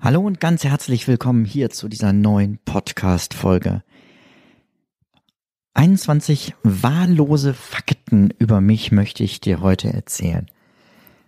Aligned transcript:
Hallo 0.00 0.20
und 0.20 0.40
ganz 0.40 0.64
herzlich 0.64 1.08
willkommen 1.08 1.46
hier 1.46 1.70
zu 1.70 1.88
dieser 1.88 2.12
neuen 2.12 2.58
Podcast-Folge. 2.64 3.82
21 5.72 6.54
wahllose 6.62 7.54
Fakten 7.54 8.34
über 8.38 8.60
mich 8.60 8.92
möchte 8.92 9.24
ich 9.24 9.40
dir 9.40 9.62
heute 9.62 9.90
erzählen. 9.90 10.50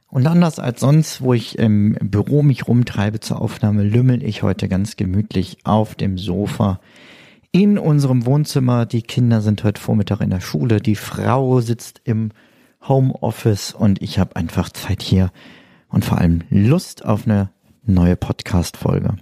Und 0.08 0.26
anders 0.26 0.58
als 0.58 0.80
sonst, 0.80 1.22
wo 1.22 1.32
ich 1.32 1.58
im 1.58 1.96
Büro 2.02 2.42
mich 2.42 2.68
rumtreibe 2.68 3.20
zur 3.20 3.40
Aufnahme, 3.40 3.84
lümmel 3.84 4.22
ich 4.22 4.42
heute 4.42 4.68
ganz 4.68 4.96
gemütlich 4.96 5.58
auf 5.64 5.94
dem 5.94 6.18
Sofa 6.18 6.78
in 7.52 7.78
unserem 7.78 8.26
Wohnzimmer. 8.26 8.84
Die 8.84 9.00
Kinder 9.00 9.40
sind 9.40 9.64
heute 9.64 9.80
Vormittag 9.80 10.20
in 10.20 10.28
der 10.28 10.40
Schule, 10.40 10.82
die 10.82 10.96
Frau 10.96 11.62
sitzt 11.62 12.02
im 12.04 12.32
Homeoffice 12.88 13.72
und 13.72 14.02
ich 14.02 14.18
habe 14.18 14.36
einfach 14.36 14.70
Zeit 14.70 15.02
hier 15.02 15.30
und 15.88 16.04
vor 16.04 16.18
allem 16.18 16.42
Lust 16.50 17.04
auf 17.04 17.26
eine 17.26 17.50
neue 17.84 18.16
Podcast-Folge. 18.16 19.16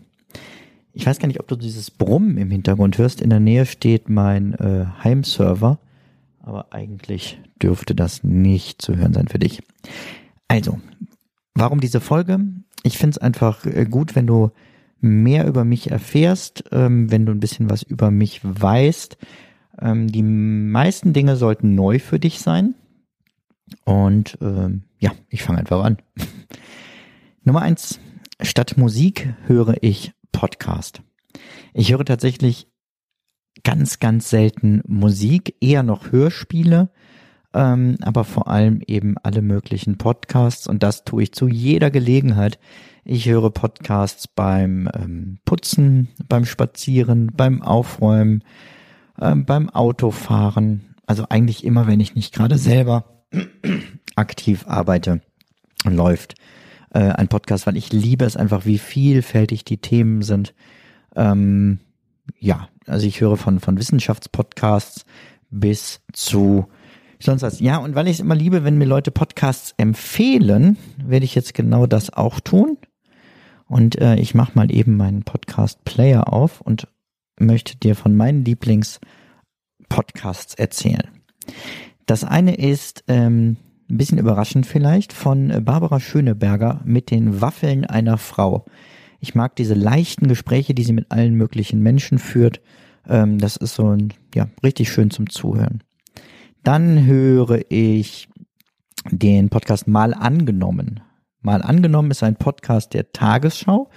Ich 0.93 1.07
weiß 1.07 1.19
gar 1.19 1.29
nicht, 1.29 1.41
ob 1.41 1.49
du 1.49 1.57
dieses 1.57 1.91
Brummen 1.91 2.37
im 2.37 2.51
Hintergrund 2.51 2.99
hörst. 2.99 3.21
In 3.21 3.31
der 3.31 3.41
Nähe 3.41 3.67
steht 3.67 4.09
mein 4.09 4.55
äh, 4.55 4.87
Heimserver, 5.03 5.79
aber 6.41 6.73
eigentlich 6.73 7.41
dürfte 7.63 7.95
das 7.95 8.25
nicht 8.25 8.83
zu 8.83 8.97
hören 8.97 9.13
sein 9.13 9.29
für 9.29 9.39
dich. 9.39 9.63
Also, 10.49 10.81
warum 11.55 11.81
diese 11.81 12.01
Folge? 12.01 12.41
Ich 12.83 12.99
finde 12.99 13.17
es 13.17 13.19
einfach 13.19 13.65
äh, 13.67 13.85
gut, 13.85 14.17
wenn 14.17 14.27
du 14.27 14.51
mehr 15.01 15.47
über 15.47 15.65
mich 15.65 15.91
erfährst, 15.91 16.65
ähm, 16.73 17.11
wenn 17.11 17.27
du 17.27 17.33
ein 17.33 17.41
bisschen 17.41 17.71
was 17.71 17.83
über 17.83 18.11
mich 18.11 18.41
weißt. 18.43 19.17
Ähm, 19.81 20.11
die 20.11 20.23
meisten 20.23 21.13
Dinge 21.13 21.37
sollten 21.37 21.75
neu 21.75 21.99
für 21.99 22.19
dich 22.19 22.41
sein. 22.41 22.75
Und 23.85 24.39
ähm, 24.41 24.85
ja, 24.99 25.13
ich 25.29 25.43
fange 25.43 25.59
einfach 25.59 25.85
an. 25.85 25.99
Nummer 27.45 27.63
eins. 27.63 28.01
Statt 28.43 28.77
Musik 28.77 29.35
höre 29.47 29.75
ich 29.83 30.13
Podcast. 30.33 31.03
Ich 31.75 31.93
höre 31.93 32.05
tatsächlich 32.05 32.69
ganz, 33.63 33.99
ganz 33.99 34.31
selten 34.31 34.83
Musik, 34.87 35.57
eher 35.61 35.83
noch 35.83 36.13
Hörspiele, 36.13 36.91
ähm, 37.53 37.97
aber 38.01 38.25
vor 38.25 38.49
allem 38.49 38.81
eben 38.87 39.17
alle 39.23 39.43
möglichen 39.43 39.99
Podcasts 39.99 40.67
und 40.67 40.83
das 40.83 41.05
tue 41.05 41.25
ich 41.25 41.33
zu 41.33 41.49
jeder 41.49 41.91
Gelegenheit. 41.91 42.59
Ich 43.05 43.29
höre 43.29 43.51
Podcasts 43.51 44.29
beim 44.29 44.89
ähm, 44.95 45.39
Putzen, 45.45 46.09
beim 46.29 46.45
Spazieren, 46.45 47.33
beim 47.35 47.63
Aufräumen, 47.63 48.45
ähm, 49.21 49.45
beim 49.45 49.69
Autofahren. 49.69 50.95
Also 51.07 51.27
eigentlich 51.29 51.65
immer, 51.65 51.87
wenn 51.87 52.01
ich 52.01 52.15
nicht 52.15 52.33
gerade 52.33 52.57
selber 52.57 53.20
aktiv 54.17 54.65
arbeite, 54.67 55.21
läuft 55.85 56.35
äh, 56.93 57.01
ein 57.01 57.29
Podcast, 57.29 57.67
weil 57.67 57.77
ich 57.77 57.93
liebe 57.93 58.25
es 58.25 58.37
einfach, 58.37 58.67
wie 58.67 58.79
vielfältig 58.79 59.65
die 59.65 59.79
Themen 59.79 60.23
sind. 60.23 60.55
Ähm, 61.17 61.79
ja, 62.39 62.69
also 62.87 63.07
ich 63.07 63.21
höre 63.21 63.37
von, 63.37 63.61
von 63.61 63.79
Wissenschaftspodcasts 63.79 65.05
bis 65.51 66.01
zu 66.13 66.67
sonst 67.19 67.43
was. 67.43 67.61
Ja, 67.61 67.79
und 67.79 67.95
weil 67.95 68.09
ich 68.09 68.15
es 68.15 68.21
immer 68.21 68.35
liebe, 68.35 68.65
wenn 68.65 68.79
mir 68.79 68.87
Leute 68.87 69.11
Podcasts 69.11 69.75
empfehlen, 69.77 70.79
werde 71.05 71.25
ich 71.25 71.35
jetzt 71.35 71.55
genau 71.55 71.87
das 71.87 72.13
auch 72.13 72.41
tun. 72.41 72.79
Und 73.67 74.01
äh, 74.01 74.17
ich 74.17 74.35
mache 74.35 74.53
mal 74.55 74.73
eben 74.73 74.97
meinen 74.97 75.23
Podcast-Player 75.23 76.33
auf 76.33 76.61
und 76.61 76.89
möchte 77.39 77.77
dir 77.77 77.95
von 77.95 78.17
meinen 78.17 78.45
Lieblings-Podcasts 78.45 80.55
erzählen. 80.55 81.09
Das 82.07 82.25
eine 82.25 82.57
ist 82.57 83.05
ähm, 83.09 83.57
ein 83.89 83.97
bisschen 83.97 84.19
überraschend 84.19 84.67
vielleicht, 84.67 85.13
von 85.13 85.65
Barbara 85.65 86.01
Schöneberger 86.01 86.81
mit 86.85 87.11
den 87.11 87.41
Waffeln 87.41 87.85
einer 87.85 88.19
Frau. 88.19 88.65
Ich 89.21 89.35
mag 89.35 89.57
diese 89.57 89.75
leichten 89.75 90.29
Gespräche, 90.29 90.75
die 90.75 90.83
sie 90.83 90.93
mit 90.93 91.11
allen 91.11 91.35
möglichen 91.35 91.81
Menschen 91.81 92.19
führt. 92.19 92.61
Ähm, 93.09 93.39
das 93.39 93.57
ist 93.57 93.75
so 93.75 93.91
ein, 93.91 94.13
ja, 94.35 94.49
richtig 94.63 94.91
schön 94.91 95.11
zum 95.11 95.29
Zuhören. 95.29 95.83
Dann 96.63 97.07
höre 97.07 97.61
ich 97.69 98.29
den 99.11 99.49
Podcast 99.49 99.89
Mal 99.89 100.15
angenommen. 100.15 101.01
Mal 101.43 101.63
angenommen 101.63 102.11
ist 102.11 102.23
ein 102.23 102.37
Podcast 102.37 102.93
der 102.93 103.13
Tagesschau, 103.13 103.89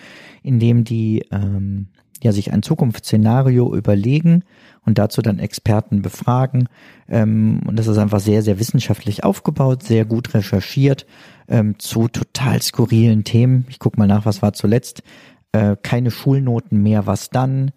in 0.43 0.59
dem 0.59 0.83
die 0.83 1.25
ähm, 1.31 1.87
ja 2.21 2.31
sich 2.31 2.53
ein 2.53 2.63
Zukunftsszenario 2.63 3.75
überlegen 3.75 4.43
und 4.85 4.97
dazu 4.97 5.21
dann 5.21 5.39
Experten 5.39 6.01
befragen. 6.01 6.67
Ähm, 7.07 7.61
und 7.65 7.77
das 7.77 7.87
ist 7.87 7.97
einfach 7.97 8.19
sehr, 8.19 8.41
sehr 8.41 8.59
wissenschaftlich 8.59 9.23
aufgebaut, 9.23 9.83
sehr 9.83 10.05
gut 10.05 10.33
recherchiert 10.33 11.05
ähm, 11.47 11.79
zu 11.79 12.07
total 12.07 12.61
skurrilen 12.61 13.23
Themen. 13.23 13.65
Ich 13.69 13.79
guck 13.79 13.97
mal 13.97 14.07
nach, 14.07 14.25
was 14.25 14.41
war 14.41 14.53
zuletzt. 14.53 15.03
Äh, 15.51 15.75
keine 15.81 16.11
Schulnoten 16.11 16.81
mehr, 16.81 17.05
was 17.05 17.29
dann? 17.29 17.71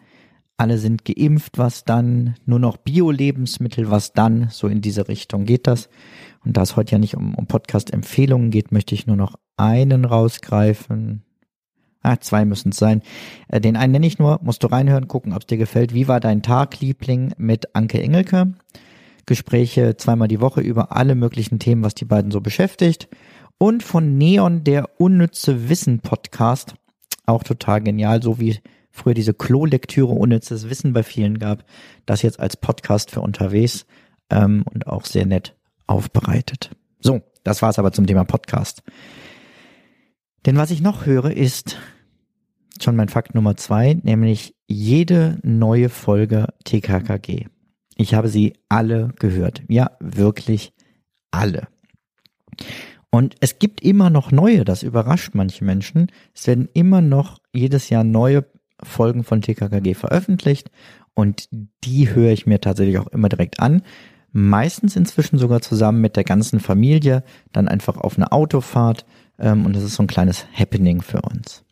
Alle 0.59 0.79
sind 0.79 1.05
geimpft, 1.05 1.59
was 1.59 1.85
dann? 1.85 2.35
Nur 2.47 2.59
noch 2.59 2.79
Bio-Lebensmittel, 2.79 3.91
was 3.91 4.13
dann? 4.15 4.49
So 4.51 4.69
in 4.69 4.81
diese 4.81 5.09
Richtung 5.09 5.45
geht 5.45 5.67
das. 5.67 5.91
Und 6.45 6.57
da 6.57 6.63
es 6.63 6.77
heute 6.77 6.93
ja 6.93 6.99
nicht 6.99 7.17
um, 7.17 7.35
um 7.35 7.47
Podcast-Empfehlungen 7.47 8.51
geht, 8.51 8.73
möchte 8.73 8.95
ich 8.95 9.07
nur 9.07 9.17
noch 9.17 9.35
einen 9.59 10.07
rausgreifen. 10.07 11.26
Ah, 12.07 12.21
zwei 12.21 12.45
müssen 12.45 12.69
es 12.69 12.77
sein. 12.77 13.03
Äh, 13.49 13.61
den 13.61 13.77
einen 13.77 13.91
nenne 13.91 14.07
ich 14.07 14.21
nur, 14.21 14.39
musst 14.41 14.63
du 14.63 14.69
reinhören, 14.69 15.09
gucken, 15.09 15.33
ob 15.33 15.41
es 15.41 15.47
dir 15.47 15.57
gefällt. 15.57 15.93
Wie 15.93 16.07
war 16.07 16.21
dein 16.21 16.41
Tag, 16.41 16.79
Liebling, 16.79 17.35
mit 17.37 17.75
Anke 17.75 18.01
Engelke? 18.01 18.55
Gespräche 19.27 19.97
zweimal 19.97 20.29
die 20.29 20.41
Woche 20.41 20.61
über 20.61 20.97
alle 20.97 21.17
möglichen 21.17 21.59
Themen, 21.59 21.83
was 21.83 21.97
die 21.97 22.05
beiden 22.05 22.31
so 22.31 22.41
beschäftigt. 22.41 23.09
Und 23.59 23.83
von 23.83 24.17
Neon 24.17 24.63
der 24.63 25.01
unnütze 25.01 25.69
Wissen 25.69 25.99
Podcast. 25.99 26.77
Auch 27.27 27.43
total 27.43 27.81
genial, 27.81 28.23
so 28.23 28.39
wie 28.39 28.61
früher 28.93 29.15
diese 29.15 29.35
Klo-Lektüre 29.35 30.13
unnützes 30.13 30.71
Wissen 30.71 30.93
bei 30.93 31.03
vielen 31.03 31.41
gab. 31.41 31.65
Das 32.07 32.23
jetzt 32.23 32.39
als 32.39 32.57
Podcast 32.57 33.11
für 33.11 33.21
unterwegs 33.21 33.85
ähm, 34.31 34.63
und 34.73 34.87
auch 34.87 35.07
sehr 35.07 35.27
nett 35.27 35.57
aufbereitet. 35.89 36.71
So, 37.01 37.23
das 37.43 37.63
war's 37.63 37.81
aber 37.81 37.91
zum 37.91 38.07
Thema 38.07 38.23
Podcast. 38.23 38.85
Denn 40.47 40.57
was 40.57 40.71
ich 40.71 40.81
noch 40.81 41.05
höre 41.05 41.33
ist 41.33 41.77
schon 42.83 42.97
mein 42.97 43.09
Fakt 43.09 43.35
Nummer 43.35 43.57
zwei, 43.57 43.95
nämlich 44.03 44.55
jede 44.67 45.39
neue 45.43 45.89
Folge 45.89 46.49
TKKG. 46.65 47.47
Ich 47.97 48.15
habe 48.15 48.29
sie 48.29 48.55
alle 48.69 49.13
gehört. 49.19 49.63
Ja, 49.69 49.93
wirklich 50.01 50.73
alle. 51.31 51.69
Und 53.11 53.37
es 53.41 53.59
gibt 53.59 53.81
immer 53.83 54.11
noch 54.11 54.31
neue, 54.31 54.65
das 54.65 54.83
überrascht 54.83 55.31
manche 55.35 55.65
Menschen. 55.65 56.09
Es 56.35 56.47
werden 56.47 56.69
immer 56.75 57.01
noch 57.01 57.39
jedes 57.53 57.89
Jahr 57.89 58.05
neue 58.05 58.45
Folgen 58.83 59.25
von 59.25 59.41
TKKG 59.41 59.95
veröffentlicht 59.95 60.71
und 61.15 61.49
die 61.85 62.15
höre 62.15 62.33
ich 62.33 62.47
mir 62.47 62.61
tatsächlich 62.61 62.99
auch 62.99 63.07
immer 63.07 63.31
direkt 63.31 63.61
an. 63.61 63.83
Meistens 64.33 64.97
inzwischen 64.97 65.39
sogar 65.39 65.63
zusammen 65.63 66.03
mit 66.03 66.17
der 66.17 66.25
ganzen 66.25 66.61
Familie, 66.61 67.25
dann 67.53 67.69
einfach 67.69 67.97
auf 67.97 68.19
eine 68.19 68.33
Autofahrt 68.33 69.07
ähm, 69.39 69.65
und 69.65 69.75
das 69.75 69.83
ist 69.83 69.95
so 69.95 70.03
ein 70.03 70.09
kleines 70.09 70.47
Happening 70.53 71.01
für 71.01 71.23
uns. 71.23 71.65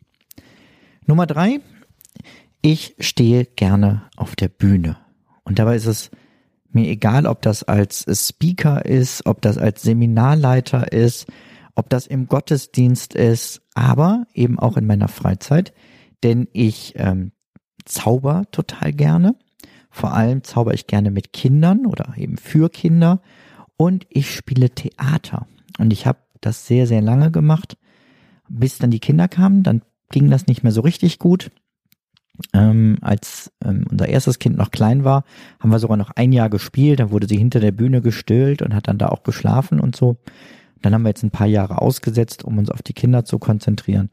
Nummer 1.07 1.27
drei, 1.27 1.59
ich 2.61 2.95
stehe 2.99 3.45
gerne 3.45 4.09
auf 4.15 4.35
der 4.35 4.47
Bühne. 4.47 4.97
Und 5.43 5.59
dabei 5.59 5.75
ist 5.75 5.85
es 5.85 6.09
mir 6.71 6.87
egal, 6.87 7.27
ob 7.27 7.43
das 7.43 7.63
als 7.63 8.05
Speaker 8.27 8.85
ist, 8.85 9.25
ob 9.27 9.41
das 9.41 9.59
als 9.59 9.83
Seminarleiter 9.83 10.91
ist, 10.91 11.27
ob 11.75 11.89
das 11.89 12.07
im 12.07 12.27
Gottesdienst 12.27 13.13
ist, 13.13 13.61
aber 13.75 14.25
eben 14.33 14.57
auch 14.57 14.77
in 14.77 14.87
meiner 14.87 15.07
Freizeit, 15.07 15.73
denn 16.23 16.47
ich 16.53 16.93
ähm, 16.95 17.31
zauber 17.85 18.45
total 18.51 18.91
gerne. 18.91 19.35
Vor 19.91 20.13
allem 20.13 20.43
zauber 20.43 20.73
ich 20.73 20.87
gerne 20.87 21.11
mit 21.11 21.33
Kindern 21.33 21.85
oder 21.85 22.13
eben 22.17 22.37
für 22.37 22.69
Kinder 22.69 23.21
und 23.77 24.07
ich 24.09 24.33
spiele 24.33 24.71
Theater. 24.71 25.47
Und 25.77 25.93
ich 25.93 26.07
habe 26.07 26.19
das 26.41 26.65
sehr, 26.65 26.87
sehr 26.87 27.01
lange 27.01 27.29
gemacht, 27.29 27.77
bis 28.49 28.79
dann 28.79 28.91
die 28.91 28.99
Kinder 28.99 29.27
kamen. 29.27 29.63
Dann 29.63 29.83
ging 30.11 30.29
das 30.29 30.47
nicht 30.47 30.63
mehr 30.63 30.71
so 30.71 30.81
richtig 30.81 31.19
gut. 31.19 31.51
Ähm, 32.53 32.97
als 33.01 33.51
ähm, 33.63 33.85
unser 33.89 34.09
erstes 34.09 34.39
Kind 34.39 34.57
noch 34.57 34.71
klein 34.71 35.03
war, 35.03 35.23
haben 35.59 35.71
wir 35.71 35.79
sogar 35.79 35.97
noch 35.97 36.11
ein 36.11 36.33
Jahr 36.33 36.49
gespielt. 36.49 36.99
Dann 36.99 37.11
wurde 37.11 37.27
sie 37.27 37.37
hinter 37.37 37.59
der 37.59 37.71
Bühne 37.71 38.01
gestillt 38.01 38.61
und 38.61 38.73
hat 38.73 38.87
dann 38.87 38.97
da 38.97 39.07
auch 39.07 39.23
geschlafen 39.23 39.79
und 39.79 39.95
so. 39.95 40.17
Dann 40.81 40.93
haben 40.93 41.03
wir 41.03 41.09
jetzt 41.09 41.23
ein 41.23 41.31
paar 41.31 41.47
Jahre 41.47 41.81
ausgesetzt, 41.81 42.43
um 42.43 42.57
uns 42.57 42.69
auf 42.69 42.81
die 42.81 42.93
Kinder 42.93 43.25
zu 43.25 43.39
konzentrieren. 43.39 44.09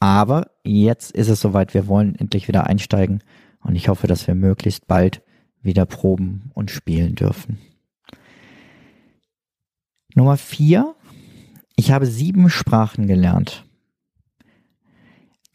Aber 0.00 0.50
jetzt 0.64 1.12
ist 1.12 1.28
es 1.28 1.40
soweit, 1.40 1.74
wir 1.74 1.88
wollen 1.88 2.14
endlich 2.14 2.48
wieder 2.48 2.66
einsteigen 2.66 3.22
und 3.60 3.74
ich 3.76 3.88
hoffe, 3.88 4.06
dass 4.06 4.26
wir 4.26 4.34
möglichst 4.34 4.86
bald 4.86 5.22
wieder 5.60 5.86
proben 5.86 6.50
und 6.54 6.70
spielen 6.70 7.14
dürfen. 7.14 7.58
Nummer 10.14 10.36
vier. 10.36 10.94
Ich 11.76 11.92
habe 11.92 12.06
sieben 12.06 12.50
Sprachen 12.50 13.06
gelernt. 13.06 13.67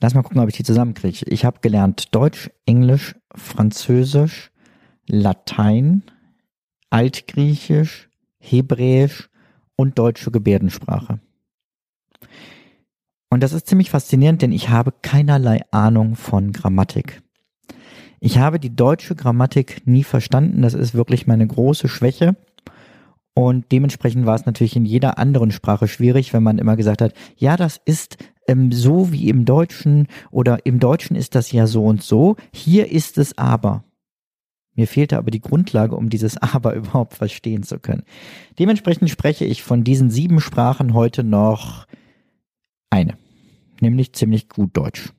Lass 0.04 0.16
mal 0.16 0.22
gucken, 0.22 0.42
ob 0.42 0.50
ich 0.50 0.58
die 0.58 0.66
zusammenkriege. 0.66 1.24
Ich 1.30 1.46
habe 1.46 1.62
gelernt 1.62 2.14
Deutsch, 2.14 2.52
Englisch, 2.66 3.16
Französisch, 3.34 4.52
Latein, 5.08 6.04
Altgriechisch, 6.90 8.10
Hebräisch 8.38 9.30
und 9.78 9.98
deutsche 9.98 10.30
Gebärdensprache. 10.30 11.22
Und 13.30 13.44
das 13.44 13.54
ist 13.54 13.66
ziemlich 13.68 13.92
faszinierend, 13.92 14.42
denn 14.42 14.52
ich 14.52 14.68
habe 14.68 14.92
keinerlei 14.92 15.62
Ahnung 15.72 16.18
von 16.18 16.52
Grammatik. 16.52 17.22
Ich 18.20 18.40
habe 18.40 18.60
die 18.60 18.76
deutsche 18.76 19.16
Grammatik 19.16 19.88
nie 19.88 20.04
verstanden. 20.04 20.64
Das 20.64 20.74
ist 20.74 20.94
wirklich 20.94 21.28
meine 21.28 21.48
große 21.48 21.88
Schwäche. 21.88 22.36
Und 23.36 23.72
dementsprechend 23.72 24.26
war 24.26 24.36
es 24.36 24.46
natürlich 24.46 24.76
in 24.76 24.84
jeder 24.84 25.18
anderen 25.18 25.52
Sprache 25.52 25.88
schwierig, 25.88 26.34
wenn 26.34 26.44
man 26.44 26.60
immer 26.60 26.76
gesagt 26.76 27.02
hat, 27.02 27.14
ja, 27.38 27.56
das 27.56 27.80
ist 27.86 28.18
ähm, 28.48 28.72
so 28.72 29.12
wie 29.12 29.30
im 29.30 29.46
Deutschen 29.46 30.08
oder 30.32 30.66
im 30.66 30.80
Deutschen 30.80 31.16
ist 31.16 31.36
das 31.36 31.52
ja 31.52 31.68
so 31.68 31.86
und 31.86 32.04
so, 32.04 32.36
hier 32.52 32.92
ist 32.92 33.18
es 33.18 33.38
aber. 33.38 33.84
Mir 34.76 34.88
fehlte 34.88 35.18
aber 35.18 35.30
die 35.30 35.42
Grundlage, 35.42 35.96
um 35.96 36.10
dieses 36.10 36.38
aber 36.42 36.74
überhaupt 36.74 37.14
verstehen 37.14 37.64
zu 37.64 37.80
können. 37.80 38.04
Dementsprechend 38.60 39.10
spreche 39.10 39.46
ich 39.46 39.64
von 39.64 39.84
diesen 39.84 40.10
sieben 40.10 40.42
Sprachen 40.42 40.94
heute 40.94 41.24
noch 41.24 41.88
eine, 42.90 43.18
nämlich 43.82 44.14
ziemlich 44.14 44.50
gut 44.50 44.76
Deutsch. 44.76 45.14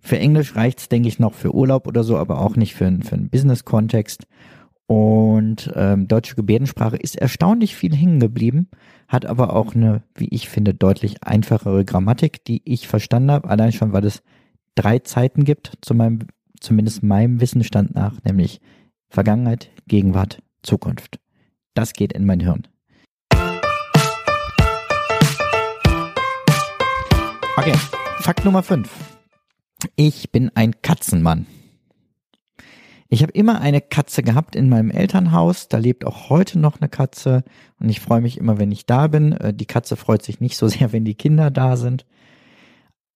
Für 0.00 0.18
Englisch 0.18 0.54
reicht's, 0.54 0.88
denke 0.88 1.08
ich, 1.08 1.18
noch 1.18 1.34
für 1.34 1.52
Urlaub 1.52 1.88
oder 1.88 2.04
so, 2.04 2.16
aber 2.16 2.40
auch 2.40 2.54
nicht 2.54 2.74
für, 2.74 2.84
für 3.02 3.16
einen 3.16 3.28
Business-Kontext. 3.28 4.26
Und 4.86 5.72
ähm, 5.74 6.06
deutsche 6.06 6.36
Gebärdensprache 6.36 6.96
ist 6.96 7.16
erstaunlich 7.16 7.74
viel 7.74 7.94
hängen 7.94 8.20
geblieben, 8.20 8.68
hat 9.08 9.26
aber 9.26 9.54
auch 9.54 9.74
eine, 9.74 10.02
wie 10.14 10.28
ich 10.28 10.48
finde, 10.48 10.74
deutlich 10.74 11.24
einfachere 11.24 11.84
Grammatik, 11.84 12.44
die 12.44 12.62
ich 12.64 12.86
verstanden 12.86 13.32
habe, 13.32 13.48
allein 13.48 13.72
schon, 13.72 13.92
weil 13.92 14.04
es 14.04 14.22
drei 14.76 15.00
Zeiten 15.00 15.44
gibt, 15.44 15.72
zu 15.82 15.94
meinem, 15.94 16.20
zumindest 16.60 17.02
meinem 17.02 17.40
Wissensstand 17.40 17.94
nach, 17.94 18.22
nämlich 18.24 18.60
Vergangenheit, 19.08 19.70
Gegenwart, 19.88 20.40
Zukunft. 20.62 21.18
Das 21.74 21.92
geht 21.92 22.12
in 22.12 22.24
mein 22.24 22.40
Hirn. 22.40 22.68
Okay, 27.56 27.74
Fakt 28.26 28.44
Nummer 28.44 28.64
5. 28.64 28.90
Ich 29.94 30.32
bin 30.32 30.50
ein 30.56 30.80
Katzenmann. 30.82 31.46
Ich 33.08 33.22
habe 33.22 33.32
immer 33.32 33.60
eine 33.60 33.80
Katze 33.80 34.22
gehabt 34.22 34.56
in 34.56 34.68
meinem 34.68 34.90
Elternhaus. 34.90 35.68
Da 35.68 35.78
lebt 35.78 36.04
auch 36.04 36.28
heute 36.28 36.58
noch 36.58 36.80
eine 36.80 36.88
Katze. 36.88 37.44
Und 37.78 37.88
ich 37.88 38.00
freue 38.00 38.20
mich 38.20 38.38
immer, 38.38 38.58
wenn 38.58 38.72
ich 38.72 38.86
da 38.86 39.06
bin. 39.06 39.32
Äh, 39.32 39.54
die 39.54 39.66
Katze 39.66 39.96
freut 39.96 40.22
sich 40.22 40.40
nicht 40.40 40.56
so 40.56 40.68
sehr, 40.68 40.92
wenn 40.92 41.04
die 41.04 41.14
Kinder 41.14 41.50
da 41.50 41.76
sind. 41.76 42.06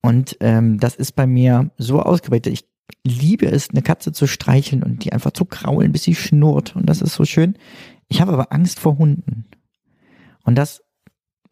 Und 0.03 0.37
ähm, 0.41 0.79
das 0.79 0.95
ist 0.95 1.13
bei 1.13 1.27
mir 1.27 1.71
so 1.77 2.01
ausgeprägt. 2.01 2.47
Ich 2.47 2.65
liebe 3.05 3.47
es, 3.47 3.71
eine 3.71 3.83
Katze 3.83 4.13
zu 4.13 4.27
streicheln 4.27 4.83
und 4.83 5.05
die 5.05 5.13
einfach 5.13 5.33
zu 5.33 5.45
kraulen, 5.45 5.93
bis 5.93 6.05
sie 6.05 6.15
schnurrt. 6.15 6.77
Und 6.77 6.87
das 6.87 7.03
ist 7.03 7.15
so 7.15 7.25
schön. 7.25 7.57
Ich 8.09 8.21
habe 8.21 8.33
aber 8.33 8.53
Angst 8.53 8.81
vor 8.81 8.99
Hunden. 8.99 9.47
Und 10.45 10.57
das 10.57 10.83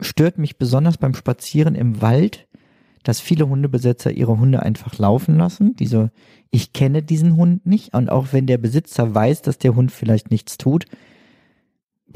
stört 0.00 0.38
mich 0.38 0.58
besonders 0.58 0.96
beim 0.96 1.14
Spazieren 1.14 1.74
im 1.74 2.00
Wald, 2.00 2.48
dass 3.02 3.20
viele 3.20 3.48
Hundebesitzer 3.48 4.10
ihre 4.10 4.38
Hunde 4.38 4.62
einfach 4.62 4.98
laufen 4.98 5.36
lassen. 5.36 5.76
Diese, 5.76 6.10
ich 6.50 6.72
kenne 6.72 7.02
diesen 7.02 7.36
Hund 7.36 7.66
nicht 7.66 7.94
und 7.94 8.10
auch 8.10 8.28
wenn 8.32 8.46
der 8.46 8.58
Besitzer 8.58 9.14
weiß, 9.14 9.42
dass 9.42 9.58
der 9.58 9.74
Hund 9.74 9.92
vielleicht 9.92 10.30
nichts 10.30 10.58
tut, 10.58 10.86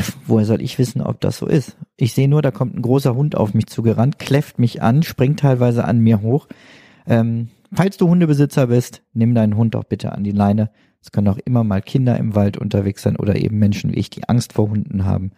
pff, 0.01 0.17
woher 0.27 0.47
soll 0.47 0.63
ich 0.63 0.79
wissen, 0.79 1.03
ob 1.03 1.21
das 1.21 1.39
so 1.39 1.47
ist? 1.47 1.77
Ich 1.97 2.15
sehe 2.15 2.29
nur, 2.29 2.43
da 2.43 2.51
kommt 2.51 2.75
ein 2.75 2.83
großer 2.83 3.15
Hund 3.15 3.37
auf 3.37 3.55
mich 3.55 3.67
zugerannt, 3.67 4.19
kläfft 4.19 4.59
mich 4.59 4.83
an, 4.83 5.03
springt 5.03 5.41
teilweise 5.41 5.85
an 5.85 5.99
mir 5.99 6.23
hoch. 6.23 6.49
Ähm, 7.07 7.49
falls 7.73 7.97
du 7.97 8.09
Hundebesitzer 8.09 8.69
bist, 8.69 9.03
nimm 9.13 9.35
deinen 9.35 9.57
Hund 9.57 9.75
doch 9.75 9.85
bitte 9.85 10.13
an 10.13 10.25
die 10.25 10.33
Leine. 10.33 10.71
Es 11.01 11.11
können 11.11 11.29
auch 11.29 11.39
immer 11.39 11.65
mal 11.65 11.83
Kinder 11.83 12.17
im 12.17 12.35
Wald 12.35 12.57
unterwegs 12.57 13.03
sein 13.03 13.17
oder 13.17 13.37
eben 13.37 13.59
Menschen 13.59 13.93
wie 13.93 13.99
ich, 13.99 14.09
die 14.09 14.29
Angst 14.29 14.53
vor 14.53 14.71
Hunden 14.71 15.05
haben. 15.05 15.33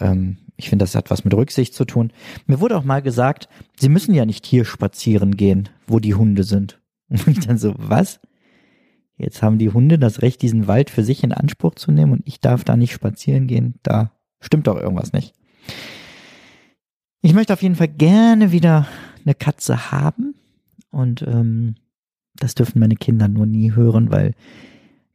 Ähm, 0.00 0.36
ich 0.56 0.68
finde, 0.68 0.82
das 0.82 0.94
hat 0.94 1.10
was 1.10 1.24
mit 1.24 1.34
Rücksicht 1.34 1.72
zu 1.74 1.84
tun. 1.84 2.12
Mir 2.46 2.60
wurde 2.60 2.76
auch 2.76 2.84
mal 2.84 3.00
gesagt, 3.00 3.48
sie 3.78 3.88
müssen 3.88 4.14
ja 4.14 4.26
nicht 4.26 4.44
hier 4.44 4.64
spazieren 4.64 5.36
gehen, 5.36 5.68
wo 5.86 5.98
die 5.98 6.14
Hunde 6.14 6.44
sind. 6.44 6.80
Und 7.08 7.26
ich 7.28 7.46
dann 7.46 7.58
so, 7.58 7.74
was? 7.78 8.20
Jetzt 9.18 9.42
haben 9.42 9.58
die 9.58 9.70
Hunde 9.70 9.98
das 9.98 10.22
Recht, 10.22 10.40
diesen 10.42 10.68
Wald 10.68 10.90
für 10.90 11.02
sich 11.04 11.24
in 11.24 11.32
Anspruch 11.32 11.74
zu 11.74 11.90
nehmen 11.90 12.12
und 12.12 12.22
ich 12.24 12.40
darf 12.40 12.64
da 12.64 12.76
nicht 12.76 12.92
spazieren 12.92 13.48
gehen. 13.48 13.74
Da 13.82 14.12
stimmt 14.40 14.68
doch 14.68 14.76
irgendwas 14.76 15.12
nicht. 15.12 15.34
Ich 17.20 17.34
möchte 17.34 17.52
auf 17.52 17.62
jeden 17.62 17.74
Fall 17.74 17.88
gerne 17.88 18.52
wieder 18.52 18.86
eine 19.24 19.34
Katze 19.34 19.90
haben 19.90 20.36
und 20.90 21.22
ähm, 21.22 21.74
das 22.36 22.54
dürfen 22.54 22.78
meine 22.78 22.94
Kinder 22.94 23.26
nur 23.26 23.44
nie 23.44 23.72
hören, 23.72 24.12
weil 24.12 24.34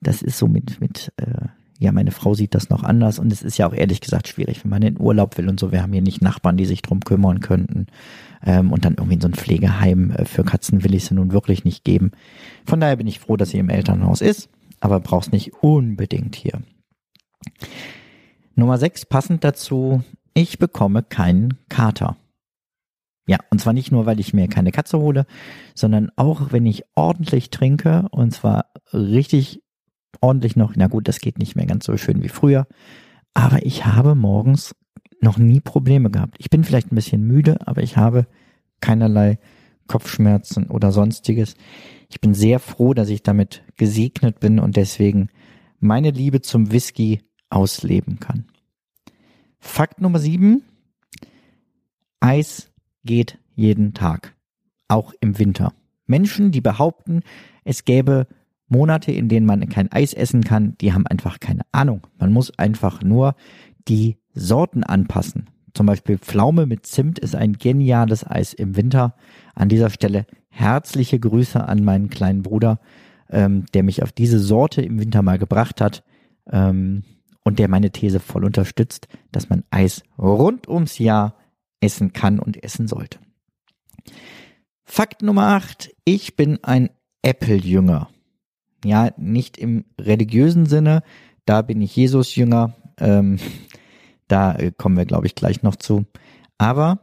das 0.02 0.22
ist 0.22 0.38
so 0.38 0.50
mit, 0.50 0.82
mit 0.82 1.14
äh, 1.16 1.48
ja, 1.84 1.92
meine 1.92 2.12
Frau 2.12 2.34
sieht 2.34 2.56
das 2.56 2.70
noch 2.70 2.84
anders 2.84 3.20
und 3.20 3.32
es 3.32 3.44
ist 3.44 3.58
ja 3.58 3.68
auch 3.68 3.74
ehrlich 3.74 4.02
gesagt 4.02 4.28
schwierig, 4.28 4.64
wenn 4.64 4.70
man 4.72 4.82
in 4.82 5.00
Urlaub 5.00 5.38
will 5.38 5.50
und 5.50 5.60
so. 5.60 5.72
Wir 5.72 5.84
haben 5.84 5.92
hier 5.92 6.02
nicht 6.02 6.22
Nachbarn, 6.22 6.58
die 6.58 6.66
sich 6.66 6.82
drum 6.82 7.02
kümmern 7.02 7.42
könnten. 7.42 7.88
Ähm, 8.46 8.72
und 8.72 8.86
dann 8.86 8.94
irgendwie 8.94 9.16
in 9.16 9.22
so 9.22 9.28
ein 9.28 9.34
Pflegeheim 9.34 10.12
äh, 10.12 10.26
für 10.26 10.44
Katzen 10.44 10.84
will 10.84 10.96
ich 10.96 11.06
sie 11.06 11.14
nun 11.14 11.32
wirklich 11.32 11.66
nicht 11.66 11.84
geben. 11.84 12.12
Von 12.66 12.80
daher 12.80 12.96
bin 12.96 13.08
ich 13.08 13.20
froh, 13.20 13.38
dass 13.38 13.50
sie 13.50 13.58
im 13.58 13.70
Elternhaus 13.70 14.22
ist, 14.22 14.50
aber 14.80 15.00
brauchst 15.00 15.32
nicht 15.32 15.54
unbedingt 15.62 16.36
hier. 16.36 16.62
Nummer 18.56 18.78
sechs, 18.78 19.06
passend 19.06 19.44
dazu, 19.44 20.04
ich 20.34 20.60
bekomme 20.60 21.04
keinen 21.04 21.56
Kater. 21.70 22.18
Ja, 23.26 23.38
und 23.50 23.60
zwar 23.60 23.74
nicht 23.74 23.92
nur, 23.92 24.06
weil 24.06 24.20
ich 24.20 24.34
mir 24.34 24.48
keine 24.48 24.72
Katze 24.72 25.00
hole, 25.00 25.26
sondern 25.76 26.12
auch, 26.16 26.52
wenn 26.52 26.66
ich 26.66 26.84
ordentlich 26.96 27.50
trinke, 27.50 28.08
und 28.12 28.32
zwar 28.32 28.66
richtig 28.92 29.63
ordentlich 30.22 30.56
noch. 30.56 30.76
Na 30.76 30.88
gut, 30.88 31.08
das 31.08 31.20
geht 31.20 31.38
nicht 31.38 31.56
mehr 31.56 31.66
ganz 31.66 31.86
so 31.86 31.98
schön 31.98 32.24
wie 32.24 32.30
früher. 32.30 32.68
Aber 33.34 33.66
ich 33.66 33.86
habe 33.86 34.16
morgens 34.16 34.76
noch 35.22 35.38
nie 35.38 35.60
Probleme 35.60 36.12
gehabt. 36.12 36.36
Ich 36.40 36.50
bin 36.50 36.64
vielleicht 36.64 36.92
ein 36.92 36.96
bisschen 36.96 37.26
müde, 37.26 37.58
aber 37.66 37.82
ich 37.82 37.98
habe 37.98 38.28
keinerlei 38.82 39.40
Kopfschmerzen 39.88 40.68
oder 40.68 40.92
sonstiges. 40.92 41.56
Ich 42.10 42.22
bin 42.22 42.34
sehr 42.34 42.60
froh, 42.60 42.94
dass 42.94 43.10
ich 43.10 43.24
damit 43.24 43.64
gesegnet 43.78 44.40
bin 44.40 44.60
und 44.60 44.76
deswegen 44.76 45.30
meine 45.80 46.12
Liebe 46.12 46.42
zum 46.42 46.72
Whisky 46.72 47.22
ausleben 47.50 48.20
kann. 48.20 48.46
Fakt 49.60 50.02
Nummer 50.02 50.20
sieben. 50.20 50.64
Eis 52.20 52.72
geht 53.04 53.40
jeden 53.56 53.94
Tag. 53.94 54.36
Auch 54.88 55.14
im 55.20 55.40
Winter. 55.40 55.74
Menschen, 56.06 56.52
die 56.52 56.62
behaupten, 56.62 57.22
es 57.64 57.86
gäbe 57.86 58.28
Monate, 58.74 59.12
in 59.12 59.30
denen 59.30 59.46
man 59.46 59.70
kein 59.70 59.92
Eis 59.92 60.14
essen 60.14 60.44
kann, 60.44 60.76
die 60.82 60.94
haben 60.94 61.08
einfach 61.08 61.40
keine 61.40 61.62
Ahnung. 61.72 62.02
Man 62.18 62.34
muss 62.34 62.58
einfach 62.58 63.02
nur 63.02 63.36
die 63.88 64.18
Sorten 64.34 64.84
anpassen. 64.84 65.50
Zum 65.74 65.86
Beispiel 65.86 66.18
Pflaume 66.18 66.66
mit 66.66 66.86
Zimt 66.86 67.20
ist 67.20 67.36
ein 67.36 67.54
geniales 67.54 68.30
Eis 68.30 68.54
im 68.54 68.76
Winter. 68.76 69.16
An 69.56 69.70
dieser 69.70 69.90
Stelle 69.90 70.26
herzliche 70.50 71.20
Grüße 71.20 71.64
an 71.64 71.84
meinen 71.84 72.10
kleinen 72.10 72.44
Bruder, 72.44 72.80
ähm, 73.30 73.66
der 73.74 73.84
mich 73.84 74.04
auf 74.04 74.12
diese 74.12 74.40
Sorte 74.40 74.82
im 74.82 75.00
Winter 75.00 75.22
mal 75.22 75.38
gebracht 75.40 75.82
hat 75.82 76.04
ähm, 76.52 77.04
und 77.44 77.60
der 77.60 77.70
meine 77.70 77.92
These 77.92 78.20
voll 78.20 78.46
unterstützt, 78.46 79.08
dass 79.32 79.50
man 79.50 79.64
Eis 79.72 80.04
rund 80.18 80.68
ums 80.68 80.98
Jahr 80.98 81.36
essen 81.80 82.14
kann 82.14 82.40
und 82.40 82.64
essen 82.64 82.88
sollte. 82.88 83.20
Fakt 84.84 85.22
Nummer 85.22 85.48
8. 85.48 85.92
Ich 86.06 86.36
bin 86.36 86.60
ein 86.64 86.90
Apple-Jünger. 87.24 88.10
Ja, 88.84 89.12
nicht 89.18 89.58
im 89.58 89.86
religiösen 90.00 90.66
Sinne, 90.66 91.04
da 91.46 91.62
bin 91.62 91.82
ich 91.82 91.96
Jesus 91.96 92.36
Jünger, 92.36 92.74
ähm, 93.00 93.40
da 94.28 94.56
äh, 94.56 94.72
kommen 94.76 94.98
wir, 94.98 95.06
glaube 95.06 95.28
ich, 95.28 95.36
gleich 95.36 95.64
noch 95.64 95.76
zu. 95.76 96.06
Aber 96.58 97.00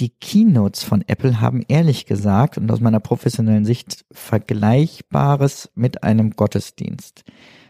die 0.00 0.10
Keynotes 0.10 0.82
von 0.82 1.04
Apple 1.06 1.40
haben 1.40 1.62
ehrlich 1.68 2.06
gesagt 2.06 2.58
und 2.58 2.70
aus 2.70 2.80
meiner 2.80 3.00
professionellen 3.00 3.64
Sicht 3.64 4.04
Vergleichbares 4.10 5.70
mit 5.74 6.02
einem 6.02 6.30
Gottesdienst. 6.30 7.24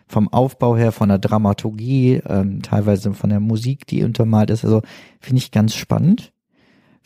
Vom 0.07 0.33
Aufbau 0.33 0.77
her, 0.77 0.93
von 0.93 1.09
der 1.09 1.19
Dramaturgie, 1.19 2.23
ähm, 2.27 2.63
teilweise 2.63 3.13
von 3.15 3.31
der 3.31 3.41
Musik, 3.41 3.87
die 3.87 4.05
untermalt 4.05 4.51
ist. 4.51 4.65
Also 4.65 4.83
finde 5.21 5.39
ich 5.39 5.51
ganz 5.51 5.75
spannend. 5.75 6.33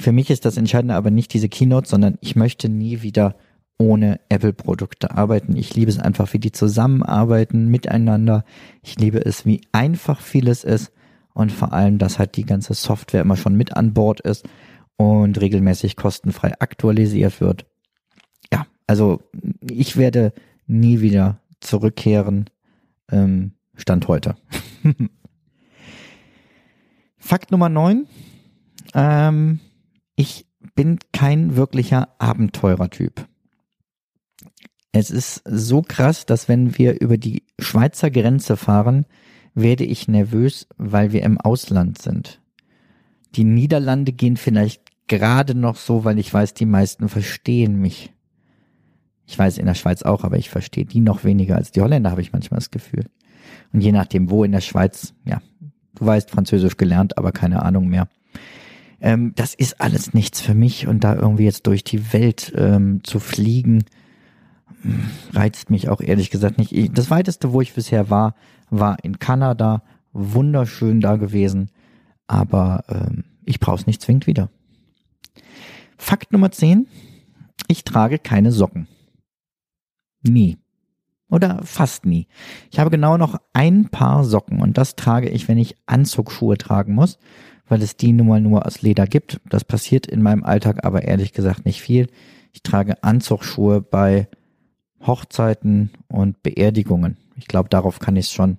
Für 0.01 0.13
mich 0.13 0.31
ist 0.31 0.45
das 0.45 0.57
Entscheidende 0.57 0.95
aber 0.95 1.11
nicht 1.11 1.33
diese 1.35 1.49
Keynotes, 1.49 1.91
sondern 1.91 2.19
ich 2.21 2.37
möchte 2.37 2.69
nie 2.69 3.03
wieder 3.03 3.35
ohne 3.79 4.21
Apple-Produkte 4.29 5.17
arbeiten. 5.17 5.57
Ich 5.57 5.75
liebe 5.75 5.91
es 5.91 5.99
einfach, 5.99 6.33
wie 6.33 6.41
die 6.41 6.53
zusammenarbeiten 6.53 7.69
miteinander. 7.69 8.45
Ich 8.83 8.99
liebe 8.99 9.25
es, 9.25 9.47
wie 9.47 9.61
einfach 9.73 10.21
vieles 10.21 10.65
ist 10.65 10.93
und 11.33 11.53
vor 11.53 11.73
allem, 11.73 11.99
dass 11.99 12.19
halt 12.19 12.37
die 12.37 12.45
ganze 12.45 12.75
Software 12.75 13.23
immer 13.23 13.37
schon 13.37 13.55
mit 13.55 13.77
an 13.77 13.95
Bord 13.95 14.21
ist 14.21 14.47
und 14.97 15.41
regelmäßig 15.41 15.95
kostenfrei 15.95 16.55
aktualisiert 16.59 17.41
wird. 17.41 17.67
Ja, 18.53 18.67
also 18.89 19.23
ich 19.61 19.97
werde 19.97 20.33
nie 20.67 21.01
wieder 21.01 21.41
zurückkehren. 21.61 22.51
Ähm, 23.11 23.53
Stand 23.77 24.09
heute. 24.09 24.35
Fakt 27.17 27.53
Nummer 27.53 27.69
9. 27.69 28.07
Ähm, 28.95 29.61
ich 30.17 30.47
bin 30.75 30.99
kein 31.13 31.55
wirklicher 31.55 32.09
Abenteurertyp. 32.19 33.29
Es 34.93 35.11
ist 35.11 35.43
so 35.45 35.83
krass, 35.83 36.27
dass 36.27 36.49
wenn 36.49 36.79
wir 36.79 37.01
über 37.01 37.19
die 37.19 37.43
Schweizer 37.59 38.11
Grenze 38.11 38.57
fahren, 38.57 39.05
werde 39.55 39.85
ich 39.85 40.09
nervös, 40.09 40.67
weil 40.77 41.13
wir 41.13 41.23
im 41.23 41.39
Ausland 41.39 42.01
sind. 42.01 42.41
Die 43.35 43.45
Niederlande 43.45 44.13
gehen 44.13 44.37
vielleicht 44.37 44.83
gerade 45.09 45.55
noch 45.55 45.77
so, 45.77 46.05
weil 46.05 46.19
ich 46.19 46.33
weiß, 46.33 46.55
die 46.55 46.67
meisten 46.67 47.09
verstehen 47.09 47.81
mich. 47.81 48.13
Ich 49.27 49.39
weiß 49.39 49.59
in 49.59 49.67
der 49.67 49.75
Schweiz 49.75 50.03
auch, 50.03 50.25
aber 50.25 50.39
ich 50.39 50.49
verstehe 50.49 50.87
die 50.87 51.01
noch 51.01 51.25
weniger 51.25 51.57
als 51.57 51.71
die 51.71 51.83
Holländer, 51.83 52.11
habe 52.11 52.23
ich 52.23 52.33
manchmal 52.33 52.59
das 52.59 52.71
Gefühl. 52.71 53.05
Und 53.73 53.83
je 53.83 53.93
nachdem, 53.93 54.31
wo 54.31 54.45
in 54.45 54.53
der 54.53 54.61
Schweiz, 54.63 55.15
ja, 55.25 55.43
du 55.95 56.07
weißt 56.07 56.31
Französisch 56.31 56.77
gelernt, 56.77 57.19
aber 57.19 57.33
keine 57.33 57.63
Ahnung 57.63 57.89
mehr. 57.89 58.09
Ähm, 59.01 59.33
das 59.37 59.55
ist 59.55 59.81
alles 59.81 60.15
nichts 60.15 60.41
für 60.41 60.55
mich 60.55 60.87
und 60.87 61.05
da 61.05 61.15
irgendwie 61.15 61.45
jetzt 61.45 61.67
durch 61.67 61.85
die 61.85 62.13
Welt 62.13 62.53
ähm, 62.57 63.01
zu 63.05 63.21
fliegen, 63.21 63.85
reizt 65.33 65.71
mich 65.71 65.89
auch 65.89 66.01
ehrlich 66.01 66.31
gesagt 66.31 66.59
nicht. 66.59 66.97
Das 66.97 67.11
weiteste, 67.11 67.53
wo 67.53 67.61
ich 67.61 67.75
bisher 67.75 68.11
war, 68.11 68.35
war 68.71 69.03
in 69.03 69.19
Kanada, 69.19 69.83
wunderschön 70.13 71.01
da 71.01 71.17
gewesen, 71.17 71.71
aber 72.27 72.85
ähm, 72.89 73.25
ich 73.45 73.61
brauche 73.61 73.77
es 73.77 73.87
nicht 73.87 74.03
zwingend 74.03 74.27
wieder. 74.27 74.51
Fakt 75.97 76.33
Nummer 76.33 76.51
10. 76.51 76.87
Ich 77.67 77.85
trage 77.85 78.19
keine 78.19 78.53
Socken. 78.53 78.87
Nie. 80.23 80.59
Oder 81.31 81.61
fast 81.65 82.07
nie. 82.07 82.27
Ich 82.71 82.79
habe 82.79 82.91
genau 82.91 83.19
noch 83.19 83.39
ein 83.53 83.89
Paar 83.91 84.25
Socken 84.25 84.61
und 84.63 84.79
das 84.79 84.97
trage 84.97 85.29
ich, 85.29 85.49
wenn 85.49 85.59
ich 85.59 85.77
Anzugsschuhe 85.87 86.57
tragen 86.57 86.95
muss, 86.95 87.19
weil 87.69 87.83
es 87.83 87.97
die 87.97 88.13
nun 88.13 88.29
mal 88.29 88.41
nur 88.41 88.65
aus 88.65 88.81
Leder 88.81 89.07
gibt. 89.07 89.41
Das 89.49 89.65
passiert 89.65 90.07
in 90.07 90.23
meinem 90.23 90.45
Alltag 90.45 90.85
aber 90.85 91.03
ehrlich 91.03 91.33
gesagt 91.33 91.67
nicht 91.67 91.83
viel. 91.83 92.09
Ich 92.53 92.63
trage 92.63 93.03
Anzugsschuhe 93.03 93.83
bei 93.83 94.29
Hochzeiten 95.07 95.91
und 96.09 96.43
Beerdigungen. 96.43 97.17
Ich 97.37 97.47
glaube, 97.47 97.69
darauf 97.69 98.01
kann 98.01 98.17
ich 98.17 98.27
es 98.27 98.33
schon 98.33 98.59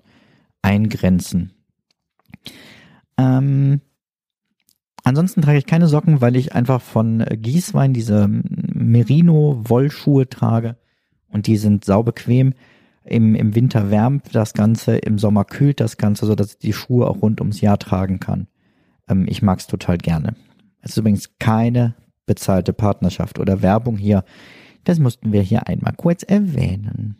eingrenzen. 0.61 1.51
Ähm, 3.17 3.81
ansonsten 5.03 5.41
trage 5.41 5.57
ich 5.57 5.65
keine 5.65 5.87
Socken, 5.87 6.21
weil 6.21 6.35
ich 6.35 6.53
einfach 6.53 6.81
von 6.81 7.25
Gießwein 7.29 7.93
diese 7.93 8.27
Merino-Wollschuhe 8.27 10.29
trage 10.29 10.77
und 11.27 11.47
die 11.47 11.57
sind 11.57 11.85
saubequem. 11.85 12.53
Im, 13.03 13.35
Im 13.35 13.55
Winter 13.55 13.91
wärmt 13.91 14.35
das 14.35 14.53
Ganze, 14.53 14.97
im 14.97 15.17
Sommer 15.17 15.45
kühlt 15.45 15.79
das 15.79 15.97
Ganze, 15.97 16.25
so 16.25 16.35
dass 16.35 16.53
ich 16.53 16.59
die 16.59 16.73
Schuhe 16.73 17.07
auch 17.07 17.21
rund 17.21 17.41
ums 17.41 17.61
Jahr 17.61 17.79
tragen 17.79 18.19
kann. 18.19 18.47
Ähm, 19.07 19.25
ich 19.27 19.41
mag's 19.41 19.67
total 19.67 19.97
gerne. 19.97 20.35
Es 20.81 20.91
ist 20.91 20.97
übrigens 20.97 21.37
keine 21.39 21.95
bezahlte 22.25 22.73
Partnerschaft 22.73 23.39
oder 23.39 23.61
Werbung 23.61 23.97
hier. 23.97 24.23
Das 24.89 24.97
mussten 24.97 25.31
wir 25.31 25.43
hier 25.43 25.67
einmal 25.67 25.93
kurz 25.95 26.23
erwähnen. 26.23 27.15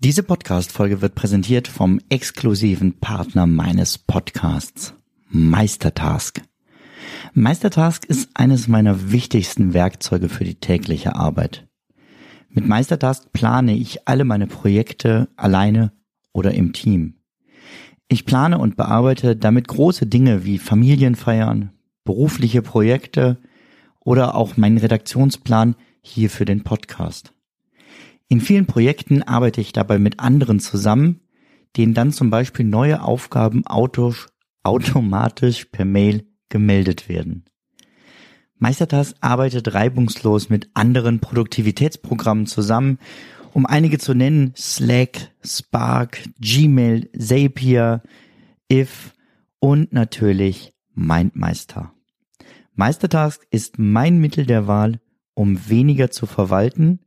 Diese 0.00 0.24
Podcast-Folge 0.24 1.00
wird 1.00 1.14
präsentiert 1.14 1.68
vom 1.68 2.00
exklusiven 2.08 2.98
Partner 2.98 3.46
meines 3.46 3.98
Podcasts, 3.98 4.92
Meistertask. 5.28 6.42
Meistertask 7.34 8.04
ist 8.06 8.30
eines 8.34 8.66
meiner 8.66 9.12
wichtigsten 9.12 9.74
Werkzeuge 9.74 10.28
für 10.28 10.42
die 10.42 10.56
tägliche 10.56 11.14
Arbeit. 11.14 11.68
Mit 12.50 12.66
Meistertask 12.66 13.32
plane 13.32 13.76
ich 13.76 14.08
alle 14.08 14.24
meine 14.24 14.48
Projekte 14.48 15.28
alleine 15.36 15.92
oder 16.32 16.50
im 16.50 16.72
Team. 16.72 17.14
Ich 18.08 18.26
plane 18.26 18.58
und 18.58 18.76
bearbeite 18.76 19.36
damit 19.36 19.68
große 19.68 20.08
Dinge 20.08 20.44
wie 20.44 20.58
Familienfeiern, 20.58 21.70
berufliche 22.02 22.60
Projekte 22.60 23.38
oder 24.00 24.34
auch 24.34 24.56
meinen 24.56 24.78
Redaktionsplan 24.78 25.76
hier 26.06 26.30
für 26.30 26.44
den 26.44 26.64
Podcast. 26.64 27.32
In 28.28 28.40
vielen 28.40 28.66
Projekten 28.66 29.22
arbeite 29.22 29.60
ich 29.60 29.72
dabei 29.72 29.98
mit 29.98 30.20
anderen 30.20 30.60
zusammen, 30.60 31.20
denen 31.76 31.94
dann 31.94 32.12
zum 32.12 32.30
Beispiel 32.30 32.64
neue 32.64 33.02
Aufgaben 33.02 33.64
automatisch 33.66 35.64
per 35.66 35.84
Mail 35.84 36.26
gemeldet 36.48 37.08
werden. 37.08 37.44
Meistertask 38.58 39.14
arbeitet 39.20 39.74
reibungslos 39.74 40.48
mit 40.48 40.70
anderen 40.74 41.20
Produktivitätsprogrammen 41.20 42.46
zusammen, 42.46 42.98
um 43.52 43.66
einige 43.66 43.98
zu 43.98 44.14
nennen, 44.14 44.54
Slack, 44.56 45.32
Spark, 45.44 46.20
Gmail, 46.40 47.10
Zapier, 47.18 48.02
If 48.72 49.12
und 49.58 49.92
natürlich 49.92 50.72
MindMeister. 50.94 51.92
Meistertask 52.74 53.46
ist 53.50 53.78
mein 53.78 54.18
Mittel 54.18 54.46
der 54.46 54.66
Wahl, 54.66 55.00
um 55.36 55.68
weniger 55.68 56.10
zu 56.10 56.26
verwalten 56.26 56.98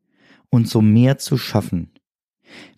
und 0.49 0.69
so 0.69 0.81
mehr 0.81 1.17
zu 1.17 1.37
schaffen. 1.37 1.91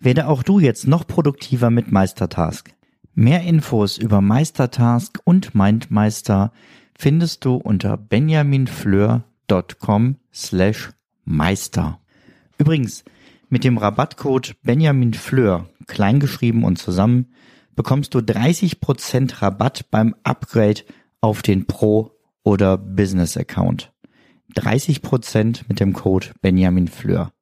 Werde 0.00 0.26
auch 0.26 0.42
du 0.42 0.58
jetzt 0.58 0.88
noch 0.88 1.06
produktiver 1.06 1.70
mit 1.70 1.92
Meistertask. 1.92 2.74
Mehr 3.14 3.42
Infos 3.42 3.98
über 3.98 4.20
Meistertask 4.20 5.20
und 5.24 5.54
MindMeister 5.54 6.50
findest 6.98 7.44
du 7.44 7.54
unter 7.56 7.98
benjaminfleur.com 7.98 10.16
slash 10.32 10.90
meister. 11.24 12.00
Übrigens, 12.58 13.04
mit 13.48 13.62
dem 13.64 13.76
Rabattcode 13.76 14.54
benjaminfleur, 14.62 15.68
kleingeschrieben 15.86 16.62
und 16.64 16.78
zusammen, 16.78 17.32
bekommst 17.76 18.14
du 18.14 18.20
30% 18.20 19.42
Rabatt 19.42 19.90
beim 19.90 20.14
Upgrade 20.24 20.80
auf 21.20 21.42
den 21.42 21.66
Pro- 21.66 22.12
oder 22.42 22.78
Business-Account. 22.78 23.92
30% 24.56 25.62
mit 25.68 25.80
dem 25.80 25.92
Code 25.92 26.28
benjaminfleur. 26.40 27.32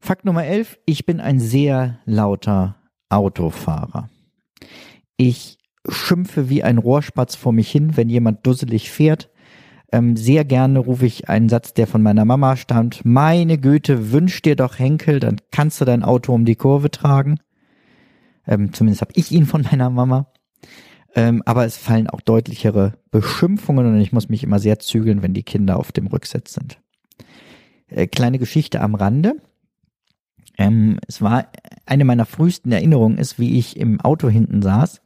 Fakt 0.00 0.24
Nummer 0.24 0.44
11. 0.44 0.78
Ich 0.86 1.06
bin 1.06 1.20
ein 1.20 1.40
sehr 1.40 1.98
lauter 2.04 2.76
Autofahrer. 3.08 4.10
Ich 5.16 5.58
schimpfe 5.88 6.48
wie 6.48 6.62
ein 6.62 6.78
Rohrspatz 6.78 7.36
vor 7.36 7.52
mich 7.52 7.70
hin, 7.70 7.96
wenn 7.96 8.08
jemand 8.08 8.46
dusselig 8.46 8.90
fährt. 8.90 9.30
Ähm, 9.92 10.16
sehr 10.16 10.44
gerne 10.44 10.80
rufe 10.80 11.06
ich 11.06 11.28
einen 11.28 11.48
Satz, 11.48 11.72
der 11.72 11.86
von 11.86 12.02
meiner 12.02 12.24
Mama 12.24 12.56
stammt. 12.56 13.04
Meine 13.04 13.58
Güte, 13.58 14.12
wünsch 14.12 14.42
dir 14.42 14.56
doch 14.56 14.78
Henkel, 14.78 15.20
dann 15.20 15.36
kannst 15.52 15.80
du 15.80 15.84
dein 15.84 16.02
Auto 16.02 16.32
um 16.34 16.44
die 16.44 16.56
Kurve 16.56 16.90
tragen. 16.90 17.38
Ähm, 18.46 18.72
zumindest 18.72 19.02
habe 19.02 19.12
ich 19.14 19.30
ihn 19.30 19.46
von 19.46 19.62
meiner 19.62 19.90
Mama. 19.90 20.26
Ähm, 21.14 21.42
aber 21.46 21.64
es 21.64 21.76
fallen 21.76 22.08
auch 22.08 22.20
deutlichere 22.20 22.94
Beschimpfungen 23.10 23.86
und 23.86 24.00
ich 24.00 24.12
muss 24.12 24.28
mich 24.28 24.42
immer 24.42 24.58
sehr 24.58 24.78
zügeln, 24.80 25.22
wenn 25.22 25.34
die 25.34 25.44
Kinder 25.44 25.78
auf 25.78 25.92
dem 25.92 26.08
Rücksitz 26.08 26.54
sind. 26.54 26.78
Äh, 27.88 28.06
kleine 28.08 28.38
Geschichte 28.38 28.80
am 28.80 28.94
Rande. 28.94 29.36
Ähm, 30.58 30.98
es 31.06 31.22
war 31.22 31.46
eine 31.86 32.04
meiner 32.04 32.26
frühesten 32.26 32.72
Erinnerungen 32.72 33.18
ist, 33.18 33.38
wie 33.38 33.58
ich 33.58 33.76
im 33.76 34.00
Auto 34.00 34.28
hinten 34.28 34.62
saß 34.62 35.02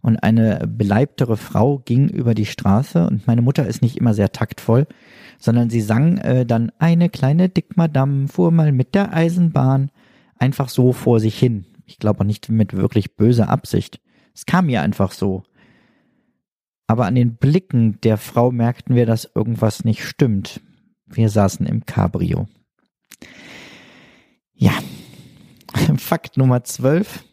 und 0.00 0.22
eine 0.22 0.66
beleibtere 0.66 1.36
Frau 1.36 1.78
ging 1.78 2.08
über 2.08 2.34
die 2.34 2.46
Straße 2.46 3.06
und 3.06 3.26
meine 3.26 3.42
Mutter 3.42 3.66
ist 3.66 3.82
nicht 3.82 3.96
immer 3.96 4.14
sehr 4.14 4.32
taktvoll, 4.32 4.86
sondern 5.38 5.70
sie 5.70 5.80
sang 5.80 6.18
äh, 6.18 6.46
dann 6.46 6.72
eine 6.78 7.08
kleine 7.08 7.48
Dickmadam 7.48 8.28
fuhr 8.28 8.50
mal 8.50 8.72
mit 8.72 8.94
der 8.94 9.12
Eisenbahn 9.12 9.90
einfach 10.38 10.68
so 10.68 10.92
vor 10.92 11.20
sich 11.20 11.38
hin. 11.38 11.64
Ich 11.86 11.98
glaube 11.98 12.20
auch 12.20 12.24
nicht 12.24 12.48
mit 12.48 12.74
wirklich 12.74 13.16
böser 13.16 13.48
Absicht. 13.48 14.00
Es 14.38 14.46
kam 14.46 14.66
mir 14.66 14.82
einfach 14.82 15.10
so. 15.10 15.42
Aber 16.86 17.06
an 17.06 17.16
den 17.16 17.34
Blicken 17.34 18.00
der 18.02 18.16
Frau 18.16 18.52
merkten 18.52 18.94
wir, 18.94 19.04
dass 19.04 19.28
irgendwas 19.34 19.84
nicht 19.84 20.04
stimmt. 20.04 20.60
Wir 21.06 21.28
saßen 21.28 21.66
im 21.66 21.86
Cabrio. 21.86 22.46
Ja. 24.54 24.78
Fakt 25.96 26.36
Nummer 26.36 26.62
12. 26.62 27.24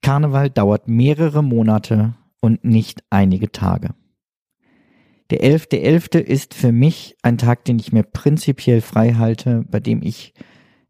Karneval 0.00 0.48
dauert 0.48 0.88
mehrere 0.88 1.44
Monate 1.44 2.14
und 2.40 2.64
nicht 2.64 3.04
einige 3.10 3.52
Tage. 3.52 3.90
Der 5.28 5.42
11.11. 5.42 6.14
.11. 6.14 6.18
ist 6.20 6.54
für 6.54 6.72
mich 6.72 7.18
ein 7.20 7.36
Tag, 7.36 7.66
den 7.66 7.78
ich 7.78 7.92
mir 7.92 8.04
prinzipiell 8.04 8.80
frei 8.80 9.12
halte, 9.12 9.66
bei 9.68 9.80
dem 9.80 10.00
ich 10.02 10.32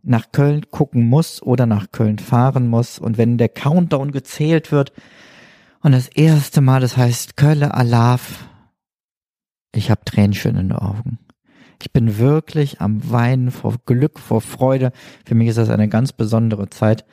nach 0.09 0.33
Köln 0.33 0.67
gucken 0.71 1.09
muss 1.09 1.43
oder 1.43 1.67
nach 1.67 1.93
Köln 1.93 2.19
fahren 2.19 2.69
muss. 2.69 2.99
Und 2.99 3.19
wenn 3.19 3.39
der 3.39 3.49
Countdown 3.49 4.13
gezählt 4.13 4.73
wird 4.73 4.93
und 5.81 5.93
das 5.93 6.09
erste 6.09 6.61
Mal, 6.61 6.81
das 6.81 6.97
heißt 6.97 7.37
Kölle 7.37 7.75
Alaf, 7.75 8.49
ich 9.75 9.91
habe 9.91 10.05
Tränchen 10.05 10.57
in 10.57 10.69
den 10.69 10.73
Augen. 10.73 11.19
Ich 11.81 11.93
bin 11.93 12.19
wirklich 12.19 12.81
am 12.81 13.09
Weinen 13.11 13.51
vor 13.53 13.77
Glück, 13.87 14.19
vor 14.19 14.41
Freude. 14.41 14.91
Für 15.25 15.37
mich 15.37 15.49
ist 15.49 15.59
das 15.59 15.69
eine 15.69 15.89
ganz 15.89 16.13
besondere 16.13 16.71
Zeit. 16.71 17.05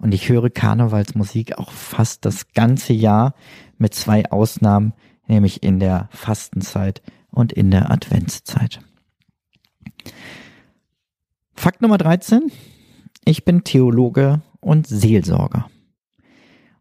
Und 0.00 0.14
ich 0.14 0.28
höre 0.28 0.48
Karnevalsmusik 0.48 1.58
auch 1.58 1.70
fast 1.70 2.24
das 2.24 2.52
ganze 2.52 2.92
Jahr 2.92 3.34
mit 3.78 3.94
zwei 3.94 4.30
Ausnahmen, 4.30 4.94
nämlich 5.26 5.62
in 5.62 5.78
der 5.78 6.08
Fastenzeit 6.10 7.02
und 7.30 7.52
in 7.52 7.70
der 7.70 7.90
Adventszeit. 7.90 8.80
Fakt 11.64 11.80
Nummer 11.80 11.96
13. 11.96 12.52
Ich 13.24 13.46
bin 13.46 13.64
Theologe 13.64 14.42
und 14.60 14.86
Seelsorger. 14.86 15.70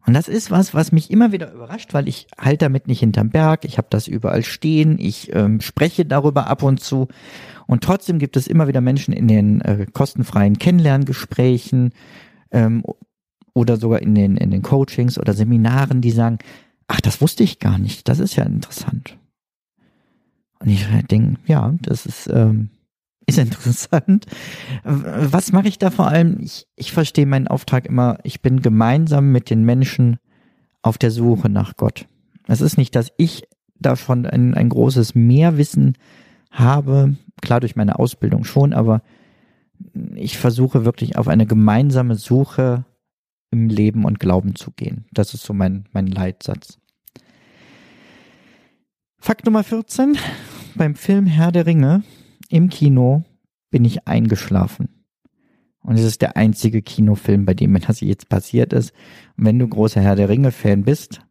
Und 0.06 0.14
das 0.14 0.28
ist 0.28 0.52
was, 0.52 0.74
was 0.74 0.92
mich 0.92 1.10
immer 1.10 1.32
wieder 1.32 1.54
überrascht, 1.54 1.94
weil 1.94 2.10
ich 2.10 2.28
halte 2.38 2.66
damit 2.66 2.90
nicht 2.90 3.00
hinterm 3.00 3.30
Berg, 3.30 3.64
ich 3.64 3.78
habe 3.78 3.88
das 3.90 4.10
überall 4.10 4.44
stehen, 4.44 5.00
ich 5.00 5.34
ähm, 5.34 5.62
spreche 5.62 6.04
darüber 6.04 6.48
ab 6.48 6.64
und 6.64 6.82
zu. 6.82 7.08
Und 7.66 7.82
trotzdem 7.82 8.20
gibt 8.20 8.36
es 8.36 8.46
immer 8.46 8.68
wieder 8.68 8.82
Menschen 8.82 9.14
in 9.14 9.30
den 9.30 9.62
äh, 9.62 9.86
kostenfreien 9.94 10.60
Kennenlerngesprächen 10.60 11.94
ähm, 12.52 12.84
oder 13.54 13.78
sogar 13.78 14.02
in 14.02 14.14
den, 14.16 14.36
in 14.36 14.52
den 14.52 14.64
Coachings 14.64 15.18
oder 15.18 15.34
Seminaren, 15.34 16.02
die 16.02 16.12
sagen, 16.12 16.40
ach, 16.90 17.00
das 17.00 17.22
wusste 17.22 17.46
ich 17.46 17.60
gar 17.60 17.78
nicht, 17.78 18.10
das 18.10 18.20
ist 18.20 18.36
ja 18.36 18.44
interessant. 18.44 19.18
Und 20.60 20.68
ich 20.68 20.86
denke, 21.10 21.40
ja, 21.46 21.74
das 21.82 22.06
ist, 22.06 22.28
ähm, 22.28 22.70
ist 23.26 23.38
interessant. 23.38 24.26
Was 24.84 25.52
mache 25.52 25.68
ich 25.68 25.80
da 25.80 25.92
vor 25.92 26.08
allem? 26.08 26.38
Ich, 26.42 26.68
ich 26.76 26.92
verstehe 26.92 27.26
meinen 27.26 27.48
Auftrag 27.48 27.86
immer, 27.86 28.18
ich 28.24 28.42
bin 28.42 28.62
gemeinsam 28.62 29.32
mit 29.32 29.50
den 29.50 29.64
Menschen 29.64 30.18
auf 30.82 30.98
der 30.98 31.12
Suche 31.12 31.50
nach 31.50 31.78
Gott. 31.78 32.08
Es 32.48 32.62
ist 32.62 32.78
nicht, 32.78 32.96
dass 32.96 33.12
ich 33.18 33.48
davon 33.80 34.26
ein, 34.26 34.54
ein 34.54 34.70
großes 34.70 35.16
Mehrwissen 35.16 35.98
habe, 36.52 37.16
klar 37.42 37.60
durch 37.60 37.76
meine 37.76 38.00
Ausbildung 38.00 38.44
schon, 38.44 38.74
aber 38.74 39.02
ich 40.16 40.38
versuche 40.38 40.86
wirklich 40.86 41.18
auf 41.18 41.28
eine 41.28 41.46
gemeinsame 41.46 42.16
Suche 42.16 42.86
im 43.52 43.70
Leben 43.70 44.06
und 44.06 44.20
Glauben 44.20 44.56
zu 44.56 44.72
gehen. 44.72 45.06
Das 45.12 45.34
ist 45.34 45.44
so 45.44 45.54
mein, 45.54 45.86
mein 45.92 46.08
Leitsatz. 46.08 46.80
Fakt 49.20 49.46
Nummer 49.46 49.64
14. 49.64 50.18
Beim 50.76 50.96
Film 50.96 51.28
Herr 51.28 51.52
der 51.52 51.66
Ringe 51.66 52.04
im 52.50 52.70
Kino 52.70 53.24
bin 53.70 53.86
ich 53.86 54.08
eingeschlafen. 54.08 54.90
Und 55.80 55.96
es 55.96 56.04
ist 56.04 56.22
der 56.22 56.38
einzige 56.38 56.82
Kinofilm, 56.82 57.46
bei 57.46 57.54
dem 57.54 57.72
mir 57.72 57.80
das 57.80 58.00
jetzt 58.00 58.30
passiert 58.30 58.72
ist. 58.72 58.94
Und 59.38 59.46
wenn 59.46 59.60
du 59.60 59.68
großer 59.68 60.02
Herr 60.02 60.16
der 60.16 60.30
Ringe-Fan 60.30 60.84
bist, 60.84 61.22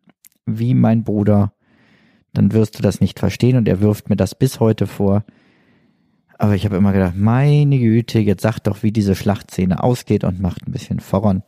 wie 0.44 0.74
mein 0.74 1.04
Bruder, 1.04 1.54
dann 2.34 2.52
wirst 2.52 2.78
du 2.78 2.82
das 2.82 3.00
nicht 3.00 3.18
verstehen 3.18 3.56
und 3.56 3.68
er 3.68 3.80
wirft 3.80 4.08
mir 4.10 4.16
das 4.16 4.34
bis 4.34 4.60
heute 4.60 4.86
vor. 4.86 5.24
Aber 6.38 6.54
ich 6.54 6.64
habe 6.64 6.76
immer 6.76 6.92
gedacht, 6.92 7.14
meine 7.16 7.78
Güte, 7.78 8.18
jetzt 8.18 8.42
sag 8.42 8.58
doch, 8.60 8.82
wie 8.82 8.92
diese 8.92 9.14
Schlachtszene 9.14 9.82
ausgeht 9.82 10.24
und 10.24 10.40
macht 10.40 10.66
ein 10.66 10.72
bisschen 10.72 11.00
voran. 11.00 11.42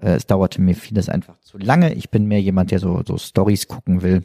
Äh, 0.00 0.14
es 0.14 0.26
dauerte 0.26 0.60
mir 0.60 0.74
vieles 0.74 1.08
einfach 1.08 1.38
zu 1.40 1.58
lange. 1.58 1.94
Ich 1.94 2.10
bin 2.10 2.26
mehr 2.26 2.40
jemand, 2.40 2.70
der 2.70 2.80
so, 2.80 3.02
so 3.06 3.18
Stories 3.18 3.68
gucken 3.68 4.02
will. 4.02 4.24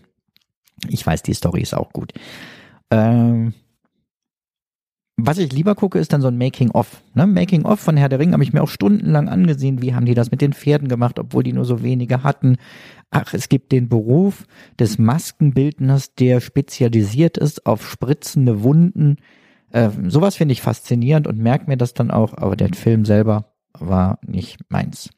Ich 0.89 1.05
weiß, 1.05 1.23
die 1.23 1.33
Story 1.33 1.61
ist 1.61 1.75
auch 1.75 1.93
gut. 1.93 2.13
Ähm, 2.89 3.53
was 5.19 5.39
ich 5.39 5.51
lieber 5.51 5.73
gucke, 5.73 5.97
ist 5.97 6.13
dann 6.13 6.21
so 6.21 6.27
ein 6.27 6.37
Making-of. 6.37 7.01
Ne? 7.15 7.25
Making-of 7.25 7.79
von 7.79 7.97
Herr 7.97 8.07
der 8.07 8.19
Ring 8.19 8.33
habe 8.33 8.43
ich 8.43 8.53
mir 8.53 8.61
auch 8.61 8.69
stundenlang 8.69 9.27
angesehen. 9.29 9.81
Wie 9.81 9.95
haben 9.95 10.05
die 10.05 10.13
das 10.13 10.29
mit 10.29 10.41
den 10.41 10.53
Pferden 10.53 10.87
gemacht, 10.87 11.17
obwohl 11.17 11.41
die 11.41 11.53
nur 11.53 11.65
so 11.65 11.81
wenige 11.81 12.21
hatten? 12.21 12.57
Ach, 13.09 13.33
es 13.33 13.49
gibt 13.49 13.71
den 13.71 13.89
Beruf 13.89 14.45
des 14.79 14.99
Maskenbildners, 14.99 16.13
der 16.13 16.39
spezialisiert 16.39 17.37
ist 17.37 17.65
auf 17.65 17.89
spritzende 17.89 18.61
Wunden. 18.61 19.17
Äh, 19.71 19.89
sowas 20.07 20.35
finde 20.35 20.53
ich 20.53 20.61
faszinierend 20.61 21.25
und 21.25 21.39
merke 21.39 21.67
mir 21.67 21.77
das 21.77 21.95
dann 21.95 22.11
auch, 22.11 22.37
aber 22.37 22.55
der 22.55 22.69
Film 22.73 23.03
selber 23.03 23.53
war 23.73 24.19
nicht 24.25 24.59
meins. 24.69 25.09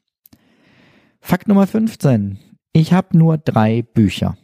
Fakt 1.20 1.46
Nummer 1.46 1.66
15. 1.66 2.38
Ich 2.72 2.94
habe 2.94 3.18
nur 3.18 3.36
drei 3.36 3.82
Bücher. 3.82 4.38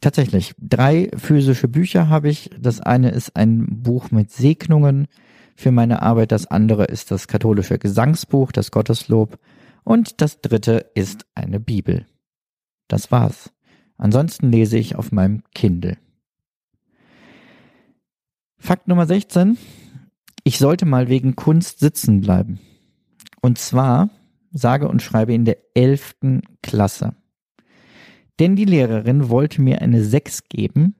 Tatsächlich, 0.00 0.54
drei 0.58 1.10
physische 1.16 1.68
Bücher 1.68 2.08
habe 2.08 2.28
ich. 2.28 2.50
Das 2.58 2.80
eine 2.80 3.10
ist 3.10 3.36
ein 3.36 3.82
Buch 3.82 4.10
mit 4.10 4.30
Segnungen 4.30 5.08
für 5.56 5.72
meine 5.72 6.02
Arbeit, 6.02 6.30
das 6.30 6.46
andere 6.46 6.84
ist 6.84 7.10
das 7.10 7.26
katholische 7.26 7.78
Gesangsbuch, 7.80 8.52
das 8.52 8.70
Gotteslob 8.70 9.40
und 9.82 10.20
das 10.20 10.40
dritte 10.40 10.90
ist 10.94 11.26
eine 11.34 11.58
Bibel. 11.58 12.06
Das 12.86 13.10
war's. 13.10 13.52
Ansonsten 13.96 14.52
lese 14.52 14.78
ich 14.78 14.94
auf 14.94 15.10
meinem 15.10 15.42
Kindle. 15.54 15.98
Fakt 18.58 18.86
Nummer 18.86 19.06
16. 19.06 19.58
Ich 20.44 20.58
sollte 20.58 20.86
mal 20.86 21.08
wegen 21.08 21.34
Kunst 21.34 21.80
sitzen 21.80 22.20
bleiben. 22.20 22.60
Und 23.40 23.58
zwar 23.58 24.10
sage 24.52 24.88
und 24.88 25.02
schreibe 25.02 25.34
in 25.34 25.44
der 25.44 25.58
elften 25.74 26.42
Klasse. 26.62 27.16
Denn 28.38 28.56
die 28.56 28.64
Lehrerin 28.64 29.28
wollte 29.28 29.60
mir 29.60 29.82
eine 29.82 30.02
6 30.02 30.44
geben. 30.48 30.96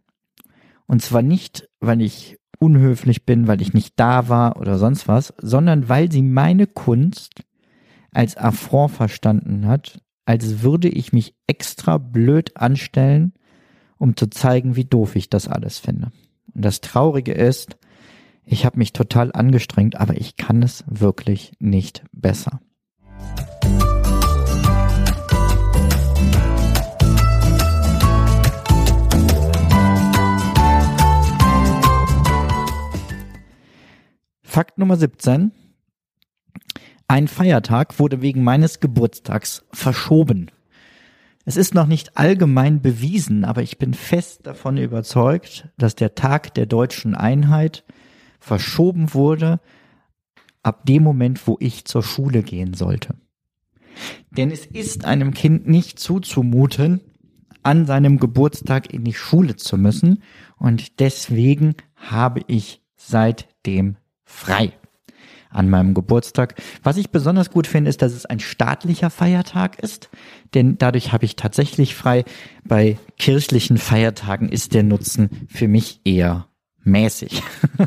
Und 0.86 1.02
zwar 1.02 1.22
nicht, 1.22 1.68
weil 1.80 2.00
ich 2.02 2.38
unhöflich 2.58 3.24
bin, 3.24 3.46
weil 3.46 3.62
ich 3.62 3.74
nicht 3.74 3.94
da 3.96 4.28
war 4.28 4.58
oder 4.58 4.78
sonst 4.78 5.06
was, 5.06 5.32
sondern 5.40 5.88
weil 5.88 6.10
sie 6.10 6.22
meine 6.22 6.66
Kunst 6.66 7.44
als 8.10 8.36
Affront 8.36 8.92
verstanden 8.92 9.66
hat, 9.66 10.00
als 10.24 10.62
würde 10.62 10.88
ich 10.88 11.12
mich 11.12 11.34
extra 11.46 11.98
blöd 11.98 12.56
anstellen, 12.56 13.32
um 13.98 14.16
zu 14.16 14.28
zeigen, 14.28 14.76
wie 14.76 14.84
doof 14.84 15.14
ich 15.14 15.30
das 15.30 15.46
alles 15.48 15.78
finde. 15.78 16.10
Und 16.54 16.64
das 16.64 16.80
Traurige 16.80 17.32
ist, 17.32 17.76
ich 18.44 18.64
habe 18.64 18.78
mich 18.78 18.92
total 18.92 19.30
angestrengt, 19.32 19.96
aber 19.96 20.16
ich 20.16 20.36
kann 20.36 20.62
es 20.62 20.84
wirklich 20.88 21.52
nicht 21.60 22.02
besser. 22.12 22.60
Fakt 34.58 34.76
Nummer 34.76 34.96
17. 34.96 35.52
Ein 37.06 37.28
Feiertag 37.28 38.00
wurde 38.00 38.22
wegen 38.22 38.42
meines 38.42 38.80
Geburtstags 38.80 39.64
verschoben. 39.70 40.50
Es 41.44 41.56
ist 41.56 41.76
noch 41.76 41.86
nicht 41.86 42.18
allgemein 42.18 42.82
bewiesen, 42.82 43.44
aber 43.44 43.62
ich 43.62 43.78
bin 43.78 43.94
fest 43.94 44.48
davon 44.48 44.76
überzeugt, 44.76 45.68
dass 45.76 45.94
der 45.94 46.16
Tag 46.16 46.54
der 46.54 46.66
deutschen 46.66 47.14
Einheit 47.14 47.84
verschoben 48.40 49.14
wurde 49.14 49.60
ab 50.64 50.84
dem 50.86 51.04
Moment, 51.04 51.46
wo 51.46 51.56
ich 51.60 51.84
zur 51.84 52.02
Schule 52.02 52.42
gehen 52.42 52.74
sollte. 52.74 53.14
Denn 54.32 54.50
es 54.50 54.66
ist 54.66 55.04
einem 55.04 55.34
Kind 55.34 55.68
nicht 55.68 56.00
zuzumuten, 56.00 57.00
an 57.62 57.86
seinem 57.86 58.18
Geburtstag 58.18 58.92
in 58.92 59.04
die 59.04 59.14
Schule 59.14 59.54
zu 59.54 59.78
müssen 59.78 60.24
und 60.56 60.98
deswegen 60.98 61.76
habe 61.94 62.40
ich 62.48 62.82
seitdem 62.96 63.98
frei 64.28 64.72
an 65.50 65.70
meinem 65.70 65.94
Geburtstag. 65.94 66.54
Was 66.82 66.98
ich 66.98 67.10
besonders 67.10 67.50
gut 67.50 67.66
finde, 67.66 67.88
ist, 67.88 68.02
dass 68.02 68.12
es 68.12 68.26
ein 68.26 68.38
staatlicher 68.38 69.10
Feiertag 69.10 69.78
ist, 69.78 70.10
denn 70.54 70.76
dadurch 70.78 71.12
habe 71.12 71.24
ich 71.24 71.36
tatsächlich 71.36 71.94
frei. 71.94 72.24
Bei 72.64 72.98
kirchlichen 73.18 73.78
Feiertagen 73.78 74.50
ist 74.50 74.74
der 74.74 74.82
Nutzen 74.82 75.48
für 75.48 75.66
mich 75.66 76.00
eher 76.04 76.46
mäßig. 76.84 77.42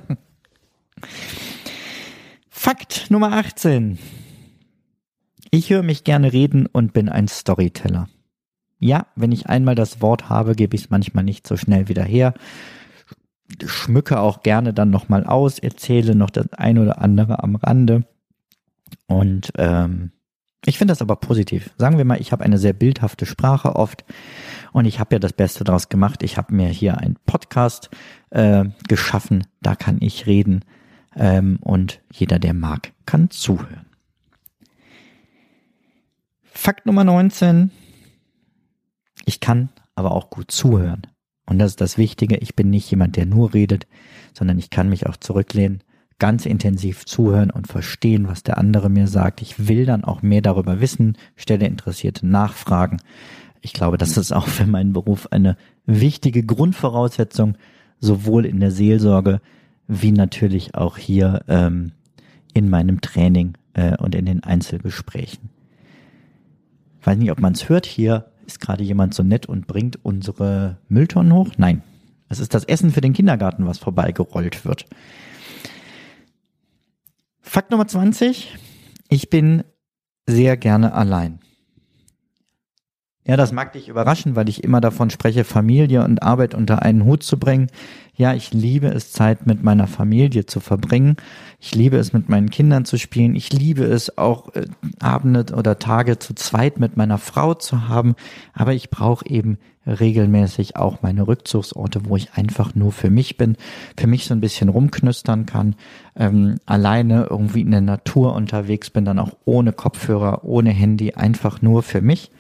Fakt 2.49 3.10
Nummer 3.10 3.34
18. 3.34 3.99
Ich 5.51 5.69
höre 5.69 5.84
mich 5.84 6.04
gerne 6.04 6.34
reden 6.34 6.65
und 6.65 6.93
bin 6.93 7.10
ein 7.10 7.27
Storyteller. 7.27 8.10
Ja, 8.80 9.08
wenn 9.15 9.32
ich 9.32 9.47
einmal 9.47 9.75
das 9.75 10.01
Wort 10.01 10.30
habe, 10.30 10.56
gebe 10.56 10.75
ich 10.75 10.84
es 10.84 10.89
manchmal 10.89 11.23
nicht 11.23 11.45
so 11.45 11.56
schnell 11.56 11.88
wieder 11.88 12.04
her 12.04 12.34
schmücke 13.65 14.19
auch 14.19 14.43
gerne 14.43 14.73
dann 14.73 14.89
nochmal 14.89 15.25
aus, 15.25 15.59
erzähle 15.59 16.15
noch 16.15 16.29
das 16.29 16.51
ein 16.53 16.77
oder 16.77 17.01
andere 17.01 17.43
am 17.43 17.55
Rande. 17.55 18.05
Und 19.07 19.51
ähm, 19.57 20.11
ich 20.65 20.77
finde 20.77 20.91
das 20.91 21.01
aber 21.01 21.15
positiv. 21.15 21.71
Sagen 21.77 21.97
wir 21.97 22.05
mal, 22.05 22.21
ich 22.21 22.31
habe 22.31 22.43
eine 22.43 22.57
sehr 22.57 22.73
bildhafte 22.73 23.25
Sprache 23.25 23.75
oft 23.75 24.05
und 24.71 24.85
ich 24.85 24.99
habe 24.99 25.15
ja 25.15 25.19
das 25.19 25.33
Beste 25.33 25.63
daraus 25.63 25.89
gemacht. 25.89 26.23
Ich 26.23 26.37
habe 26.37 26.53
mir 26.53 26.67
hier 26.67 26.97
einen 26.97 27.17
Podcast 27.25 27.89
äh, 28.29 28.65
geschaffen, 28.87 29.47
da 29.61 29.75
kann 29.75 29.97
ich 30.01 30.27
reden 30.27 30.63
ähm, 31.15 31.57
und 31.61 32.01
jeder, 32.11 32.39
der 32.39 32.53
mag, 32.53 32.93
kann 33.05 33.29
zuhören. 33.31 33.87
Fakt 36.43 36.85
Nummer 36.85 37.03
19. 37.03 37.71
Ich 39.25 39.39
kann 39.39 39.69
aber 39.95 40.11
auch 40.11 40.29
gut 40.29 40.51
zuhören. 40.51 41.07
Und 41.51 41.59
das 41.59 41.71
ist 41.71 41.81
das 41.81 41.97
Wichtige. 41.97 42.37
Ich 42.37 42.55
bin 42.55 42.69
nicht 42.69 42.89
jemand, 42.89 43.17
der 43.17 43.25
nur 43.25 43.53
redet, 43.53 43.85
sondern 44.31 44.57
ich 44.57 44.69
kann 44.69 44.87
mich 44.87 45.07
auch 45.07 45.17
zurücklehnen, 45.17 45.83
ganz 46.17 46.45
intensiv 46.45 47.05
zuhören 47.05 47.51
und 47.51 47.67
verstehen, 47.67 48.29
was 48.29 48.41
der 48.41 48.57
andere 48.57 48.89
mir 48.89 49.05
sagt. 49.05 49.41
Ich 49.41 49.67
will 49.67 49.85
dann 49.85 50.05
auch 50.05 50.21
mehr 50.21 50.39
darüber 50.39 50.79
wissen, 50.79 51.17
stelle 51.35 51.67
interessierte 51.67 52.25
Nachfragen. 52.25 53.01
Ich 53.59 53.73
glaube, 53.73 53.97
das 53.97 54.15
ist 54.15 54.31
auch 54.31 54.47
für 54.47 54.65
meinen 54.65 54.93
Beruf 54.93 55.27
eine 55.31 55.57
wichtige 55.85 56.41
Grundvoraussetzung, 56.41 57.57
sowohl 57.99 58.45
in 58.45 58.61
der 58.61 58.71
Seelsorge 58.71 59.41
wie 59.89 60.13
natürlich 60.13 60.73
auch 60.75 60.97
hier 60.97 61.43
ähm, 61.49 61.91
in 62.53 62.69
meinem 62.69 63.01
Training 63.01 63.57
äh, 63.73 63.97
und 63.97 64.15
in 64.15 64.25
den 64.25 64.41
Einzelgesprächen. 64.41 65.49
Ich 67.01 67.05
weiß 67.05 67.17
nicht, 67.17 67.31
ob 67.31 67.41
man 67.41 67.51
es 67.51 67.67
hört. 67.67 67.85
Hier 67.85 68.30
ist 68.45 68.60
gerade 68.60 68.84
jemand 68.84 69.13
so 69.13 69.23
nett 69.23 69.45
und 69.45 69.67
bringt 69.67 70.04
unsere 70.04 70.77
Mülltonnen 70.88 71.34
hoch. 71.34 71.49
Nein, 71.58 71.84
es 72.30 72.39
ist 72.39 72.54
das 72.54 72.63
Essen 72.63 72.91
für 72.91 73.01
den 73.01 73.13
Kindergarten, 73.13 73.65
was 73.65 73.77
vorbeigerollt 73.77 74.63
wird. 74.65 74.86
Fakt 77.41 77.71
Nummer 77.71 77.88
20. 77.88 78.58
Ich 79.10 79.30
bin 79.30 79.65
sehr 80.25 80.56
gerne 80.56 80.93
allein. 80.93 81.40
Ja, 83.23 83.38
das 83.38 83.51
mag 83.51 83.73
dich 83.73 83.88
überraschen, 83.88 84.36
weil 84.36 84.49
ich 84.49 84.63
immer 84.63 84.81
davon 84.81 85.12
spreche, 85.12 85.43
Familie 85.43 86.03
und 86.03 86.23
Arbeit 86.23 86.55
unter 86.55 86.81
einen 86.81 87.05
Hut 87.05 87.21
zu 87.21 87.38
bringen. 87.38 87.67
Ja, 88.15 88.34
ich 88.34 88.51
liebe 88.51 88.88
es, 88.88 89.12
Zeit 89.12 89.45
mit 89.45 89.63
meiner 89.63 89.86
Familie 89.86 90.47
zu 90.47 90.60
verbringen. 90.60 91.17
Ich 91.60 91.75
liebe 91.75 91.97
es, 91.97 92.13
mit 92.13 92.29
meinen 92.29 92.49
Kindern 92.49 92.84
zu 92.84 92.97
spielen. 92.97 93.36
Ich 93.36 93.53
liebe 93.53 93.84
es, 93.84 94.17
auch 94.17 94.53
äh, 94.55 94.65
Abende 94.99 95.53
oder 95.55 95.77
Tage 95.77 96.17
zu 96.17 96.34
zweit 96.34 96.79
mit 96.79 96.97
meiner 96.97 97.19
Frau 97.19 97.53
zu 97.53 97.88
haben. 97.88 98.15
Aber 98.53 98.73
ich 98.73 98.89
brauche 98.89 99.27
eben 99.27 99.60
regelmäßig 99.86 100.75
auch 100.75 101.03
meine 101.03 101.27
Rückzugsorte, 101.27 102.05
wo 102.05 102.15
ich 102.15 102.34
einfach 102.34 102.73
nur 102.73 102.91
für 102.91 103.12
mich 103.12 103.38
bin, 103.38 103.55
für 103.97 104.07
mich 104.07 104.25
so 104.25 104.34
ein 104.34 104.41
bisschen 104.41 104.69
rumknüstern 104.69 105.45
kann, 105.45 105.75
ähm, 106.15 106.57
alleine 106.65 107.27
irgendwie 107.29 107.62
in 107.62 107.71
der 107.71 107.81
Natur 107.81 108.34
unterwegs 108.34 108.89
bin, 108.89 109.05
dann 109.05 109.19
auch 109.19 109.31
ohne 109.45 109.73
Kopfhörer, 109.73 110.43
ohne 110.43 110.71
Handy, 110.71 111.13
einfach 111.13 111.62
nur 111.62 111.84
für 111.84 112.01
mich. 112.01 112.31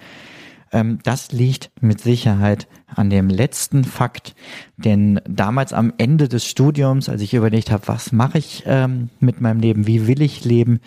Ähm, 0.71 0.99
das 1.03 1.31
liegt 1.31 1.71
mit 1.81 2.01
Sicherheit 2.01 2.67
an 2.87 3.09
dem 3.09 3.29
letzten 3.29 3.83
Fakt, 3.83 4.35
denn 4.77 5.19
damals 5.27 5.73
am 5.73 5.93
Ende 5.97 6.27
des 6.27 6.45
Studiums, 6.45 7.09
als 7.09 7.21
ich 7.21 7.33
überlegt 7.33 7.71
habe, 7.71 7.87
was 7.87 8.11
mache 8.11 8.37
ich 8.37 8.63
ähm, 8.65 9.09
mit 9.19 9.41
meinem 9.41 9.59
Leben, 9.59 9.87
wie 9.87 10.07
will 10.07 10.21
ich 10.21 10.45
leben, 10.45 10.79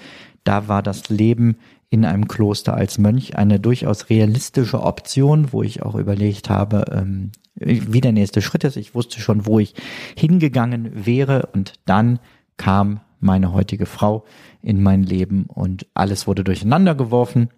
da 0.45 0.69
war 0.69 0.83
das 0.83 1.09
Leben 1.09 1.57
in 1.91 2.05
einem 2.05 2.29
Kloster 2.29 2.75
als 2.75 2.99
Mönch 2.99 3.37
eine 3.37 3.61
durchaus 3.61 4.11
realistische 4.11 4.83
Option, 4.83 5.53
wo 5.53 5.63
ich 5.63 5.83
auch 5.83 5.95
überlegt 5.95 6.51
habe, 6.51 6.85
ähm, 6.91 7.31
wie 7.55 8.01
der 8.01 8.13
nächste 8.13 8.43
Schritt 8.43 8.65
ist. 8.65 8.77
Ich 8.77 8.95
wusste 8.95 9.21
schon, 9.21 9.47
wo 9.47 9.61
ich 9.61 9.75
hingegangen 10.17 11.07
wäre 11.07 11.51
und 11.53 11.75
dann 11.87 12.19
kam 12.57 13.01
meine 13.21 13.53
heutige 13.53 13.87
Frau 13.87 14.25
in 14.61 14.83
mein 14.83 15.03
Leben 15.03 15.45
und 15.47 15.87
alles 15.95 16.27
wurde 16.27 16.43
durcheinander 16.43 16.95
geworfen. 16.95 17.49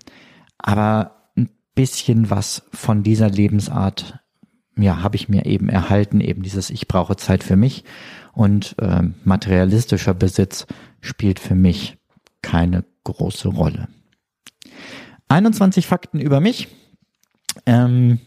Aber 0.59 1.16
bisschen 1.77 2.31
was 2.31 2.65
von 2.73 3.05
dieser 3.05 3.31
Lebensart, 3.31 4.19
ja, 4.77 5.03
habe 5.03 5.15
ich 5.15 5.29
mir 5.29 5.47
eben 5.47 5.69
erhalten, 5.69 6.21
eben 6.21 6.43
dieses 6.43 6.71
Ich 6.71 6.89
brauche 6.89 7.17
Zeit 7.17 7.45
für 7.45 7.57
mich 7.57 7.85
und 8.33 8.75
äh, 8.81 9.03
materialistischer 9.25 10.15
Besitz 10.15 10.67
spielt 11.01 11.39
für 11.39 11.55
mich 11.55 11.97
keine 12.43 12.85
große 13.05 13.49
Rolle. 13.49 13.89
21 15.29 15.87
Fakten 15.87 16.19
über 16.19 16.41
mich. 16.41 16.69
Ähm, 17.65 18.21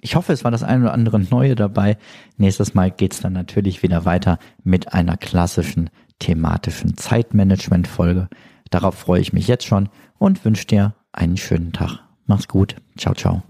ich 0.00 0.16
hoffe, 0.16 0.32
es 0.32 0.44
war 0.44 0.50
das 0.50 0.62
eine 0.62 0.84
oder 0.84 0.92
andere 0.94 1.20
Neue 1.20 1.54
dabei. 1.54 1.98
Nächstes 2.36 2.74
Mal 2.74 2.90
geht's 2.90 3.20
dann 3.20 3.34
natürlich 3.34 3.82
wieder 3.82 4.04
weiter 4.04 4.38
mit 4.64 4.92
einer 4.92 5.16
klassischen 5.16 5.90
thematischen 6.18 6.96
Zeitmanagement-Folge. 6.96 8.28
Darauf 8.70 8.94
freue 8.94 9.20
ich 9.20 9.32
mich 9.32 9.48
jetzt 9.48 9.66
schon 9.66 9.88
und 10.18 10.44
wünsche 10.44 10.66
dir 10.66 10.94
einen 11.12 11.36
schönen 11.36 11.72
Tag. 11.72 12.09
Mach's 12.30 12.46
gut. 12.46 12.76
Ciao, 12.96 13.12
ciao. 13.12 13.49